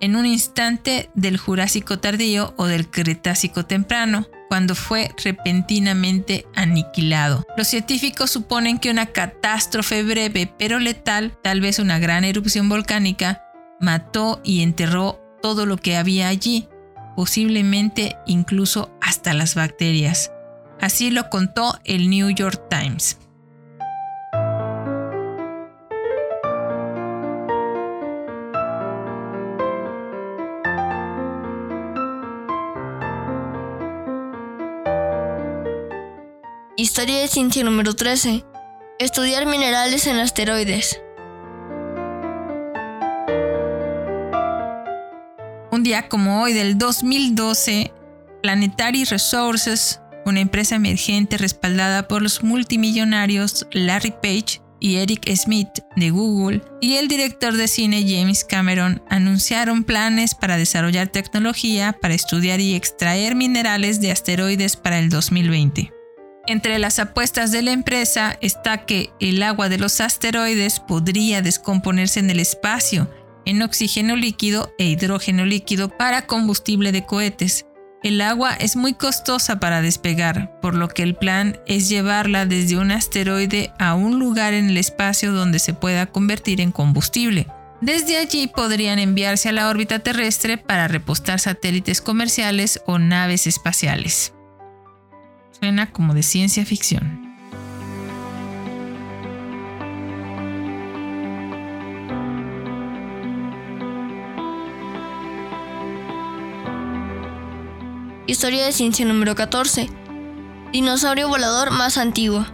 en 0.00 0.16
un 0.16 0.26
instante 0.26 1.10
del 1.14 1.36
Jurásico 1.36 1.98
tardío 1.98 2.54
o 2.56 2.66
del 2.66 2.90
Cretácico 2.90 3.66
temprano, 3.66 4.26
cuando 4.48 4.74
fue 4.74 5.14
repentinamente 5.22 6.46
aniquilado. 6.56 7.44
Los 7.56 7.68
científicos 7.68 8.30
suponen 8.30 8.78
que 8.78 8.90
una 8.90 9.06
catástrofe 9.06 10.02
breve 10.02 10.52
pero 10.58 10.80
letal, 10.80 11.38
tal 11.42 11.60
vez 11.60 11.78
una 11.78 11.98
gran 11.98 12.24
erupción 12.24 12.68
volcánica, 12.68 13.44
mató 13.78 14.40
y 14.42 14.62
enterró 14.62 15.20
todo 15.42 15.66
lo 15.66 15.76
que 15.76 15.96
había 15.96 16.28
allí, 16.28 16.68
posiblemente 17.16 18.16
incluso 18.26 18.90
hasta 19.00 19.34
las 19.34 19.54
bacterias. 19.54 20.32
Así 20.80 21.10
lo 21.10 21.28
contó 21.28 21.78
el 21.84 22.08
New 22.08 22.30
York 22.30 22.62
Times. 22.68 23.18
Historia 36.76 37.20
de 37.20 37.28
ciencia 37.28 37.62
número 37.62 37.94
13. 37.94 38.42
Estudiar 38.98 39.44
minerales 39.44 40.06
en 40.06 40.16
asteroides. 40.16 41.02
Un 45.80 45.84
día 45.84 46.08
como 46.08 46.42
hoy 46.42 46.52
del 46.52 46.76
2012, 46.76 47.90
Planetary 48.42 49.04
Resources, 49.04 49.98
una 50.26 50.40
empresa 50.40 50.74
emergente 50.74 51.38
respaldada 51.38 52.06
por 52.06 52.20
los 52.20 52.42
multimillonarios 52.42 53.66
Larry 53.72 54.12
Page 54.22 54.60
y 54.78 54.96
Eric 54.96 55.34
Smith 55.34 55.70
de 55.96 56.10
Google 56.10 56.60
y 56.82 56.96
el 56.96 57.08
director 57.08 57.56
de 57.56 57.66
cine 57.66 58.04
James 58.06 58.44
Cameron 58.44 59.02
anunciaron 59.08 59.84
planes 59.84 60.34
para 60.34 60.58
desarrollar 60.58 61.08
tecnología 61.08 61.96
para 61.98 62.12
estudiar 62.12 62.60
y 62.60 62.74
extraer 62.74 63.34
minerales 63.34 64.02
de 64.02 64.12
asteroides 64.12 64.76
para 64.76 64.98
el 64.98 65.08
2020. 65.08 65.94
Entre 66.46 66.78
las 66.78 66.98
apuestas 66.98 67.52
de 67.52 67.62
la 67.62 67.72
empresa 67.72 68.36
está 68.42 68.84
que 68.84 69.14
el 69.18 69.42
agua 69.42 69.70
de 69.70 69.78
los 69.78 70.02
asteroides 70.02 70.78
podría 70.78 71.40
descomponerse 71.40 72.20
en 72.20 72.28
el 72.28 72.40
espacio 72.40 73.08
en 73.44 73.62
oxígeno 73.62 74.16
líquido 74.16 74.74
e 74.78 74.86
hidrógeno 74.86 75.44
líquido 75.44 75.88
para 75.88 76.26
combustible 76.26 76.92
de 76.92 77.04
cohetes. 77.04 77.66
El 78.02 78.20
agua 78.22 78.54
es 78.54 78.76
muy 78.76 78.94
costosa 78.94 79.60
para 79.60 79.82
despegar, 79.82 80.58
por 80.60 80.74
lo 80.74 80.88
que 80.88 81.02
el 81.02 81.14
plan 81.14 81.60
es 81.66 81.88
llevarla 81.88 82.46
desde 82.46 82.78
un 82.78 82.92
asteroide 82.92 83.72
a 83.78 83.94
un 83.94 84.18
lugar 84.18 84.54
en 84.54 84.70
el 84.70 84.78
espacio 84.78 85.32
donde 85.32 85.58
se 85.58 85.74
pueda 85.74 86.06
convertir 86.06 86.62
en 86.62 86.72
combustible. 86.72 87.46
Desde 87.82 88.16
allí 88.16 88.46
podrían 88.46 88.98
enviarse 88.98 89.50
a 89.50 89.52
la 89.52 89.68
órbita 89.68 89.98
terrestre 89.98 90.56
para 90.56 90.88
repostar 90.88 91.40
satélites 91.40 92.00
comerciales 92.00 92.82
o 92.86 92.98
naves 92.98 93.46
espaciales. 93.46 94.32
Suena 95.58 95.92
como 95.92 96.14
de 96.14 96.22
ciencia 96.22 96.64
ficción. 96.64 97.19
Historia 108.30 108.64
de 108.64 108.70
ciencia 108.70 109.04
número 109.04 109.34
14. 109.34 109.88
Dinosaurio 110.72 111.26
volador 111.26 111.72
más 111.72 111.98
antiguo. 111.98 112.46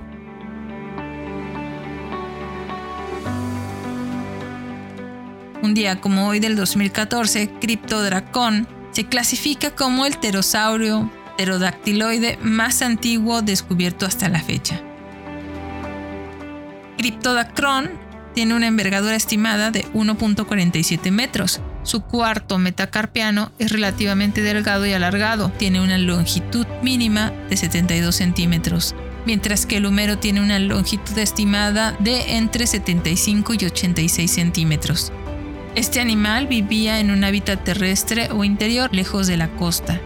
Un 5.63 5.75
día 5.75 6.01
como 6.01 6.29
hoy 6.29 6.41
del 6.41 6.57
2014, 6.57 7.51
Cryptodracon 7.61 8.67
se 8.93 9.05
clasifica 9.05 9.73
como 9.73 10.07
el 10.07 10.17
pterosaurio 10.17 11.13
pterodactiloide 11.37 12.39
más 12.41 12.81
antiguo 12.81 13.43
descubierto 13.43 14.07
hasta 14.07 14.31
la 14.31 14.41
fecha. 14.41 14.81
Cryptodacron 16.97 17.91
tiene 18.35 18.55
una 18.55 18.67
envergadura 18.67 19.15
estimada 19.15 19.71
de 19.71 19.85
1.47 19.93 21.11
metros, 21.11 21.61
su 21.87 22.01
cuarto 22.01 22.59
metacarpiano 22.59 23.53
es 23.61 23.71
relativamente 23.71 24.43
delgado 24.43 24.87
y 24.87 24.93
alargado, 24.93 25.53
tiene 25.57 25.81
una 25.81 25.99
longitud 25.99 26.67
mínima 26.83 27.33
de 27.49 27.57
72 27.57 28.13
centímetros, 28.13 28.97
mientras 29.25 29.67
que 29.67 29.77
el 29.77 29.87
húmero 29.87 30.19
tiene 30.19 30.41
una 30.41 30.59
longitud 30.59 31.17
estimada 31.17 31.97
de 32.01 32.39
entre 32.39 32.67
75 32.67 33.55
y 33.55 33.67
86 33.67 34.29
centímetros. 34.29 35.13
Este 35.77 36.01
animal 36.01 36.49
vivía 36.49 36.99
en 36.99 37.13
un 37.13 37.23
hábitat 37.23 37.63
terrestre 37.63 38.31
o 38.33 38.43
interior 38.43 38.93
lejos 38.93 39.29
de 39.29 39.37
la 39.37 39.49
costa. 39.49 40.01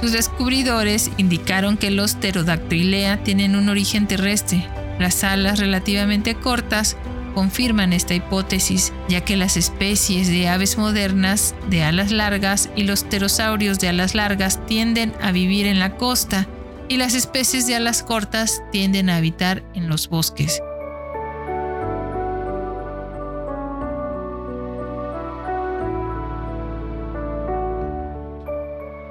Sus 0.00 0.10
descubridores 0.10 1.12
indicaron 1.16 1.76
que 1.76 1.92
los 1.92 2.14
pterodactylea 2.14 3.22
tienen 3.22 3.54
un 3.54 3.68
origen 3.68 4.08
terrestre, 4.08 4.66
las 4.98 5.22
alas 5.22 5.60
relativamente 5.60 6.34
cortas 6.34 6.96
confirman 7.32 7.92
esta 7.92 8.14
hipótesis, 8.14 8.92
ya 9.08 9.22
que 9.22 9.36
las 9.36 9.56
especies 9.56 10.28
de 10.28 10.48
aves 10.48 10.78
modernas 10.78 11.54
de 11.68 11.82
alas 11.82 12.10
largas 12.10 12.70
y 12.76 12.84
los 12.84 13.04
pterosaurios 13.04 13.78
de 13.78 13.88
alas 13.88 14.14
largas 14.14 14.64
tienden 14.66 15.14
a 15.20 15.32
vivir 15.32 15.66
en 15.66 15.78
la 15.78 15.96
costa 15.96 16.46
y 16.88 16.96
las 16.96 17.14
especies 17.14 17.66
de 17.66 17.76
alas 17.76 18.02
cortas 18.02 18.62
tienden 18.72 19.10
a 19.10 19.16
habitar 19.16 19.62
en 19.74 19.88
los 19.88 20.08
bosques. 20.08 20.60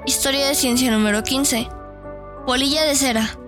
Historia 0.06 0.46
de 0.46 0.54
ciencia 0.54 0.90
número 0.90 1.22
15. 1.22 1.68
Polilla 2.44 2.84
de 2.84 2.94
cera. 2.96 3.39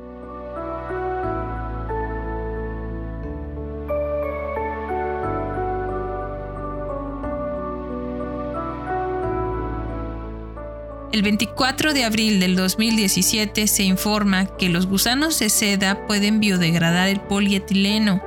El 11.12 11.20
24 11.20 11.92
de 11.92 12.04
abril 12.04 12.40
del 12.40 12.56
2017 12.56 13.66
se 13.66 13.82
informa 13.82 14.46
que 14.46 14.70
los 14.70 14.86
gusanos 14.86 15.38
de 15.38 15.50
seda 15.50 16.06
pueden 16.06 16.40
biodegradar 16.40 17.08
el 17.08 17.20
polietileno, 17.20 18.22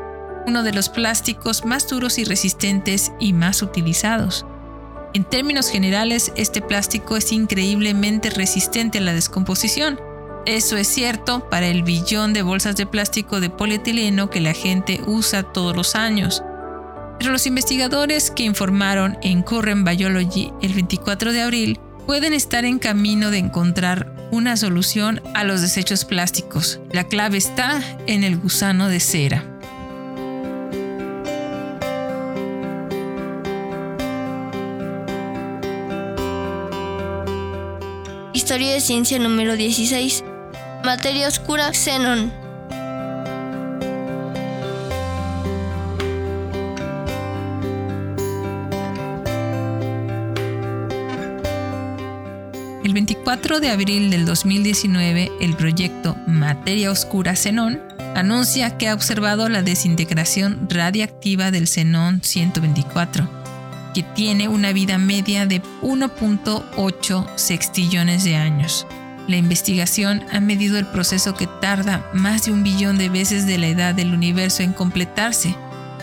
uno 0.45 0.61
de 0.61 0.71
los 0.71 0.89
plásticos 0.89 1.65
más 1.65 1.87
duros 1.87 2.19
y 2.19 2.25
resistentes 2.25 3.11
y 3.19 3.33
más 3.33 3.63
utilizados. 3.63 4.45
En 5.15 5.23
términos 5.23 5.67
generales, 5.67 6.31
este 6.35 6.61
plástico 6.61 7.17
es 7.17 7.31
increíblemente 7.31 8.29
resistente 8.29 8.99
a 8.99 9.01
la 9.01 9.13
descomposición. 9.13 9.99
Eso 10.45 10.77
es 10.77 10.87
cierto 10.87 11.49
para 11.49 11.65
el 11.65 11.81
billón 11.81 12.33
de 12.33 12.43
bolsas 12.43 12.75
de 12.75 12.85
plástico 12.85 13.39
de 13.39 13.49
polietileno 13.49 14.29
que 14.29 14.41
la 14.41 14.53
gente 14.53 15.01
usa 15.07 15.41
todos 15.41 15.75
los 15.75 15.95
años. 15.95 16.43
Pero 17.17 17.31
los 17.31 17.47
investigadores 17.47 18.29
que 18.29 18.43
informaron 18.43 19.17
en 19.23 19.41
Current 19.41 19.89
Biology 19.89 20.51
el 20.61 20.73
24 20.73 21.33
de 21.33 21.41
abril 21.41 21.79
pueden 22.05 22.33
estar 22.33 22.65
en 22.65 22.79
camino 22.79 23.31
de 23.31 23.39
encontrar 23.39 24.11
una 24.31 24.57
solución 24.57 25.21
a 25.33 25.43
los 25.43 25.61
desechos 25.61 26.05
plásticos. 26.05 26.79
La 26.91 27.05
clave 27.05 27.37
está 27.37 27.81
en 28.07 28.23
el 28.23 28.37
gusano 28.37 28.89
de 28.89 28.99
cera. 28.99 29.43
Historia 38.33 38.73
de 38.73 38.81
ciencia 38.81 39.17
número 39.17 39.55
16. 39.55 40.23
Materia 40.83 41.27
oscura 41.27 41.73
xenón. 41.73 42.44
El 53.35 53.41
24 53.41 53.67
de 53.67 53.73
abril 53.73 54.09
del 54.11 54.25
2019, 54.25 55.29
el 55.41 55.57
proyecto 55.57 56.15
Materia 56.25 56.89
Oscura 56.89 57.35
Xenón 57.35 57.81
anuncia 58.15 58.77
que 58.77 58.87
ha 58.87 58.93
observado 58.93 59.49
la 59.49 59.61
desintegración 59.61 60.69
radiactiva 60.69 61.51
del 61.51 61.67
xenón 61.67 62.21
124, 62.23 63.29
que 63.93 64.03
tiene 64.03 64.47
una 64.47 64.71
vida 64.71 64.97
media 64.97 65.45
de 65.45 65.61
1.8 65.81 67.27
sextillones 67.35 68.23
de 68.23 68.37
años. 68.37 68.87
La 69.27 69.35
investigación 69.35 70.23
ha 70.31 70.39
medido 70.39 70.79
el 70.79 70.85
proceso 70.85 71.33
que 71.33 71.47
tarda 71.59 72.09
más 72.13 72.45
de 72.45 72.53
un 72.53 72.63
billón 72.63 72.97
de 72.97 73.09
veces 73.09 73.45
de 73.45 73.57
la 73.57 73.67
edad 73.67 73.93
del 73.93 74.13
universo 74.13 74.63
en 74.63 74.71
completarse, 74.71 75.53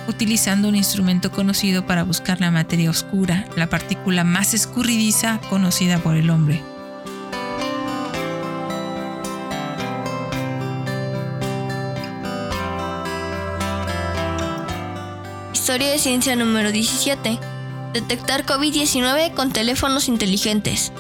utilizando 0.06 0.68
un 0.68 0.76
instrumento 0.76 1.30
conocido 1.30 1.86
para 1.86 2.02
buscar 2.02 2.42
la 2.42 2.50
materia 2.50 2.90
oscura, 2.90 3.46
la 3.56 3.70
partícula 3.70 4.22
más 4.22 4.52
escurridiza 4.52 5.40
conocida 5.48 5.98
por 5.98 6.16
el 6.16 6.28
hombre. 6.28 6.71
Historia 15.62 15.92
de 15.92 15.98
ciencia 16.00 16.34
número 16.34 16.72
17. 16.72 17.38
Detectar 17.92 18.44
COVID-19 18.44 19.32
con 19.32 19.52
teléfonos 19.52 20.08
inteligentes. 20.08 20.92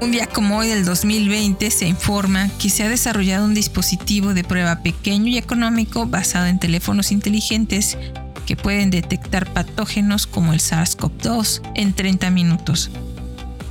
Un 0.00 0.10
día 0.10 0.26
como 0.26 0.56
hoy 0.56 0.68
del 0.68 0.86
2020 0.86 1.70
se 1.70 1.86
informa 1.86 2.48
que 2.58 2.70
se 2.70 2.84
ha 2.84 2.88
desarrollado 2.88 3.44
un 3.44 3.52
dispositivo 3.52 4.32
de 4.32 4.44
prueba 4.44 4.76
pequeño 4.76 5.26
y 5.26 5.36
económico 5.36 6.06
basado 6.06 6.46
en 6.46 6.58
teléfonos 6.58 7.12
inteligentes 7.12 7.98
que 8.46 8.56
pueden 8.56 8.88
detectar 8.88 9.52
patógenos 9.52 10.26
como 10.26 10.54
el 10.54 10.60
SARS-CoV-2 10.60 11.60
en 11.74 11.92
30 11.92 12.30
minutos. 12.30 12.90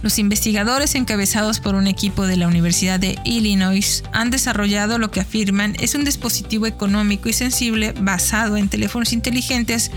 Los 0.01 0.19
investigadores 0.19 0.95
encabezados 0.95 1.59
por 1.59 1.75
un 1.75 1.87
equipo 1.87 2.27
de 2.27 2.37
la 2.37 2.47
Universidad 2.47 2.99
de 2.99 3.17
Illinois 3.25 4.03
han 4.13 4.29
desarrollado 4.29 4.99
lo 4.99 5.09
que 5.09 5.21
afirman 5.21 5.75
es 5.79 5.95
un 5.95 6.05
dispositivo 6.05 6.67
económico 6.67 7.29
y 7.29 7.33
sensible 7.33 7.93
basado 7.99 8.57
en 8.57 8.69
teléfonos 8.69 9.11
inteligentes 9.11 9.91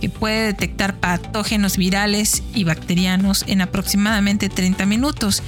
que 0.00 0.10
puede 0.10 0.46
detectar 0.46 0.98
patógenos 0.98 1.76
virales 1.76 2.42
y 2.54 2.64
bacterianos 2.64 3.44
en 3.46 3.62
aproximadamente 3.62 4.48
30 4.48 4.84
minutos 4.84 5.42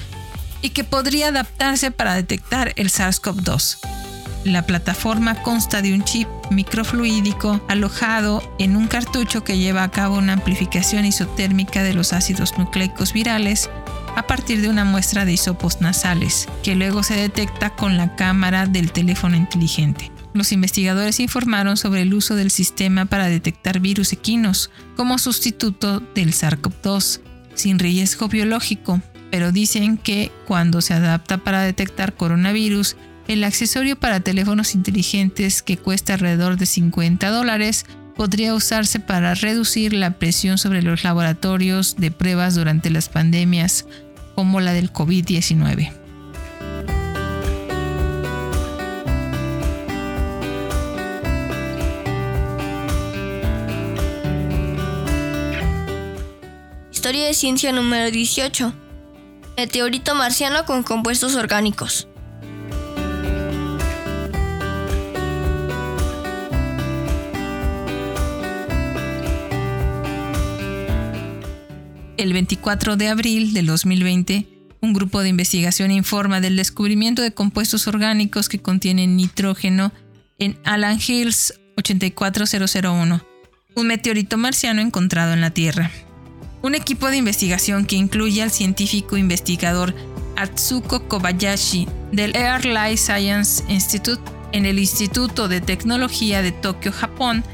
y 0.62 0.70
que 0.70 0.84
podría 0.84 1.28
adaptarse 1.28 1.90
para 1.90 2.14
detectar 2.14 2.72
el 2.76 2.88
SARS-CoV-2. 2.88 4.03
La 4.44 4.66
plataforma 4.66 5.42
consta 5.42 5.80
de 5.80 5.94
un 5.94 6.04
chip 6.04 6.28
microfluídico 6.50 7.62
alojado 7.66 8.42
en 8.58 8.76
un 8.76 8.88
cartucho 8.88 9.42
que 9.42 9.56
lleva 9.56 9.82
a 9.82 9.90
cabo 9.90 10.18
una 10.18 10.34
amplificación 10.34 11.06
isotérmica 11.06 11.82
de 11.82 11.94
los 11.94 12.12
ácidos 12.12 12.58
nucleicos 12.58 13.14
virales 13.14 13.70
a 14.16 14.26
partir 14.26 14.60
de 14.60 14.68
una 14.68 14.84
muestra 14.84 15.24
de 15.24 15.32
hisopos 15.32 15.80
nasales, 15.80 16.46
que 16.62 16.74
luego 16.74 17.02
se 17.02 17.14
detecta 17.14 17.70
con 17.70 17.96
la 17.96 18.16
cámara 18.16 18.66
del 18.66 18.92
teléfono 18.92 19.34
inteligente. 19.34 20.12
Los 20.34 20.52
investigadores 20.52 21.20
informaron 21.20 21.78
sobre 21.78 22.02
el 22.02 22.12
uso 22.12 22.34
del 22.34 22.50
sistema 22.50 23.06
para 23.06 23.28
detectar 23.28 23.80
virus 23.80 24.12
equinos 24.12 24.70
como 24.94 25.18
sustituto 25.18 26.00
del 26.14 26.32
SARS-CoV-2, 26.32 27.20
sin 27.54 27.78
riesgo 27.78 28.28
biológico, 28.28 29.00
pero 29.30 29.52
dicen 29.52 29.96
que 29.96 30.30
cuando 30.46 30.82
se 30.82 30.92
adapta 30.92 31.38
para 31.38 31.62
detectar 31.62 32.14
coronavirus, 32.14 32.96
el 33.28 33.44
accesorio 33.44 33.98
para 33.98 34.20
teléfonos 34.20 34.74
inteligentes 34.74 35.62
que 35.62 35.76
cuesta 35.76 36.14
alrededor 36.14 36.56
de 36.56 36.66
50 36.66 37.30
dólares 37.30 37.86
podría 38.14 38.54
usarse 38.54 39.00
para 39.00 39.34
reducir 39.34 39.92
la 39.92 40.18
presión 40.18 40.58
sobre 40.58 40.82
los 40.82 41.04
laboratorios 41.04 41.96
de 41.96 42.10
pruebas 42.10 42.54
durante 42.54 42.90
las 42.90 43.08
pandemias 43.08 43.86
como 44.34 44.60
la 44.60 44.72
del 44.72 44.92
COVID-19. 44.92 45.92
Historia 56.92 57.26
de 57.26 57.34
ciencia 57.34 57.72
número 57.72 58.10
18. 58.10 58.72
Meteorito 59.56 60.14
marciano 60.14 60.64
con 60.64 60.82
compuestos 60.82 61.34
orgánicos. 61.34 62.08
El 72.24 72.32
24 72.32 72.96
de 72.96 73.08
abril 73.08 73.52
del 73.52 73.66
2020, 73.66 74.48
un 74.80 74.94
grupo 74.94 75.20
de 75.20 75.28
investigación 75.28 75.90
informa 75.90 76.40
del 76.40 76.56
descubrimiento 76.56 77.20
de 77.20 77.34
compuestos 77.34 77.86
orgánicos 77.86 78.48
que 78.48 78.62
contienen 78.62 79.14
nitrógeno 79.14 79.92
en 80.38 80.58
Alan 80.64 80.98
Hills 81.06 81.52
84001, 81.76 83.22
un 83.74 83.86
meteorito 83.86 84.38
marciano 84.38 84.80
encontrado 84.80 85.34
en 85.34 85.42
la 85.42 85.50
Tierra. 85.50 85.90
Un 86.62 86.74
equipo 86.74 87.08
de 87.08 87.18
investigación 87.18 87.84
que 87.84 87.96
incluye 87.96 88.42
al 88.42 88.50
científico 88.50 89.18
investigador 89.18 89.94
Atsuko 90.36 91.06
Kobayashi 91.06 91.86
del 92.10 92.34
Air 92.36 92.64
Life 92.64 92.96
Science 92.96 93.62
Institute 93.68 94.22
en 94.52 94.64
el 94.64 94.78
Instituto 94.78 95.46
de 95.46 95.60
Tecnología 95.60 96.40
de 96.40 96.52
Tokio, 96.52 96.90
Japón, 96.90 97.44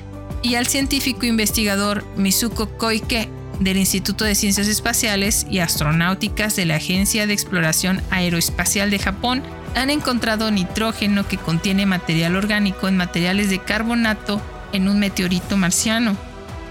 y 0.44 0.54
al 0.54 0.68
científico 0.68 1.26
investigador 1.26 2.04
Mizuko 2.16 2.68
Koike 2.78 3.28
del 3.60 3.76
Instituto 3.76 4.24
de 4.24 4.34
Ciencias 4.34 4.66
Espaciales 4.66 5.46
y 5.48 5.60
Astronáuticas 5.60 6.56
de 6.56 6.64
la 6.64 6.76
Agencia 6.76 7.26
de 7.26 7.34
Exploración 7.34 8.02
Aeroespacial 8.10 8.90
de 8.90 8.98
Japón 8.98 9.42
han 9.76 9.90
encontrado 9.90 10.50
nitrógeno 10.50 11.28
que 11.28 11.36
contiene 11.36 11.86
material 11.86 12.34
orgánico 12.34 12.88
en 12.88 12.96
materiales 12.96 13.50
de 13.50 13.60
carbonato 13.60 14.40
en 14.72 14.88
un 14.88 14.98
meteorito 14.98 15.56
marciano. 15.56 16.16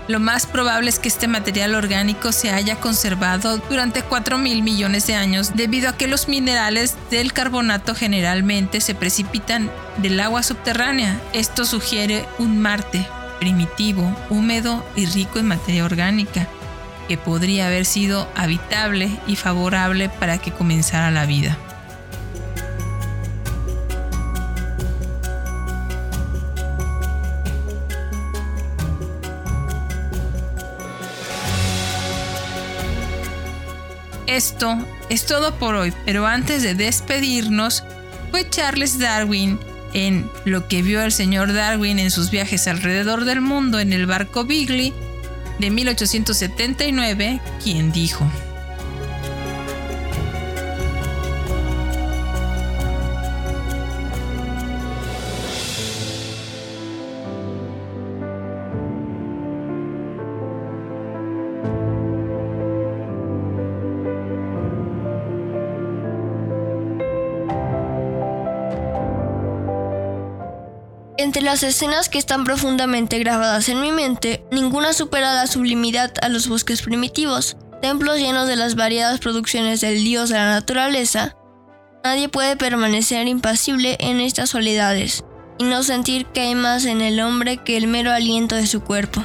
Lo 0.08 0.20
más 0.20 0.48
probable 0.48 0.90
es 0.90 0.98
que 0.98 1.08
este 1.08 1.28
material 1.28 1.76
orgánico 1.76 2.32
se 2.32 2.50
haya 2.50 2.78
conservado 2.78 3.60
durante 3.70 4.02
4 4.02 4.40
mil 4.40 4.64
millones 4.64 5.06
de 5.06 5.14
años 5.14 5.56
debido 5.56 5.88
a 5.88 5.98
que 5.98 6.08
los 6.08 6.28
minerales 6.28 6.96
del 7.12 7.32
carbonato 7.32 7.94
generalmente 7.94 8.82
se 8.82 8.96
precipitan 8.96 9.70
del 9.98 10.20
agua 10.20 10.42
subterránea. 10.42 11.22
Esto 11.34 11.64
sugiere 11.64 12.26
un 12.40 12.58
Marte, 12.58 13.06
primitivo, 13.40 14.16
húmedo 14.32 14.84
y 14.96 15.06
rico 15.06 15.38
en 15.38 15.48
materia 15.48 15.86
orgánica, 15.86 16.48
que 17.10 17.18
podría 17.18 17.66
haber 17.66 17.86
sido 17.86 18.30
habitable 18.36 19.10
y 19.26 19.36
favorable 19.36 20.10
para 20.10 20.38
que 20.38 20.52
comenzara 20.52 21.10
la 21.10 21.26
vida. 21.26 21.58
Esto 34.28 34.78
es 35.10 35.26
todo 35.26 35.56
por 35.56 35.74
hoy, 35.74 35.92
pero 36.06 36.28
antes 36.28 36.62
de 36.62 36.76
despedirnos, 36.76 37.84
fue 38.30 38.48
Charles 38.48 39.00
Darwin 39.00 39.60
en 39.96 40.30
Lo 40.46 40.68
que 40.68 40.84
vio 40.84 41.02
el 41.02 41.12
señor 41.12 41.54
Darwin 41.54 41.98
en 41.98 42.12
sus 42.12 42.30
viajes 42.30 42.68
alrededor 42.68 43.26
del 43.26 43.42
mundo 43.42 43.80
en 43.80 43.94
el 43.94 44.06
barco 44.06 44.46
Bigley 44.46 44.94
de 45.60 45.70
1879 45.70 47.40
quien 47.64 47.92
dijo, 47.92 48.26
Entre 71.30 71.44
las 71.44 71.62
escenas 71.62 72.10
que 72.10 72.18
están 72.18 72.44
profundamente 72.44 73.20
grabadas 73.20 73.70
en 73.70 73.82
mi 73.82 73.92
mente, 73.92 74.44
ninguna 74.52 74.94
supera 74.94 75.32
la 75.32 75.46
sublimidad 75.46 76.12
a 76.24 76.28
los 76.28 76.48
bosques 76.48 76.82
primitivos, 76.82 77.56
templos 77.84 78.18
llenos 78.18 78.48
de 78.48 78.56
las 78.56 78.74
variadas 78.74 79.20
producciones 79.20 79.80
del 79.80 80.04
dios 80.04 80.30
de 80.30 80.38
la 80.38 80.50
naturaleza. 80.50 81.36
Nadie 82.04 82.30
puede 82.30 82.58
permanecer 82.58 83.28
impasible 83.28 83.96
en 84.00 84.22
estas 84.22 84.50
soledades 84.50 85.24
y 85.60 85.66
no 85.66 85.84
sentir 85.84 86.26
que 86.26 86.42
hay 86.42 86.56
más 86.56 86.86
en 86.86 87.00
el 87.00 87.20
hombre 87.20 87.58
que 87.58 87.78
el 87.78 87.86
mero 87.86 88.12
aliento 88.12 88.56
de 88.56 88.66
su 88.66 88.82
cuerpo. 88.82 89.24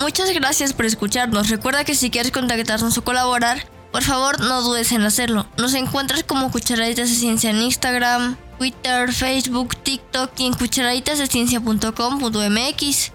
Muchas 0.00 0.32
gracias 0.32 0.72
por 0.72 0.86
escucharnos. 0.86 1.50
Recuerda 1.50 1.84
que 1.84 1.94
si 1.94 2.08
quieres 2.08 2.32
contactarnos 2.32 2.96
o 2.96 3.04
colaborar, 3.04 3.69
por 3.92 4.02
favor, 4.02 4.40
no 4.40 4.62
dudes 4.62 4.90
en 4.92 5.02
hacerlo. 5.02 5.46
Nos 5.56 5.74
encuentras 5.74 6.22
como 6.22 6.50
Cucharaditas 6.50 7.10
de 7.10 7.16
Ciencia 7.16 7.50
en 7.50 7.60
Instagram, 7.60 8.38
Twitter, 8.58 9.12
Facebook, 9.12 9.76
TikTok 9.76 10.30
y 10.38 10.46
en 10.46 10.54
cucharaditasdeciencia.com.mx. 10.54 13.12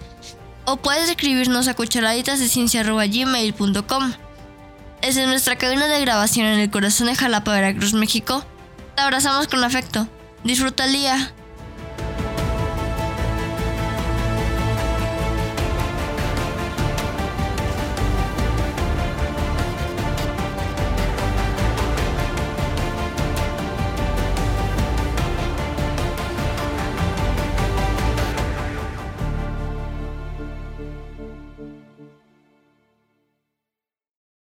O 0.66 0.76
puedes 0.76 1.08
escribirnos 1.08 1.66
a 1.68 1.74
cucharaditasdeciencia.gmail.com. 1.74 4.12
Desde 5.00 5.26
nuestra 5.26 5.56
cabina 5.56 5.86
de 5.86 6.00
grabación 6.00 6.46
en 6.46 6.58
el 6.58 6.70
corazón 6.70 7.06
de 7.06 7.14
Jalapa, 7.14 7.52
Veracruz, 7.52 7.92
México, 7.92 8.44
te 8.96 9.02
abrazamos 9.02 9.46
con 9.46 9.62
afecto. 9.62 10.08
Disfruta 10.42 10.84
el 10.84 10.92
día. 10.92 11.32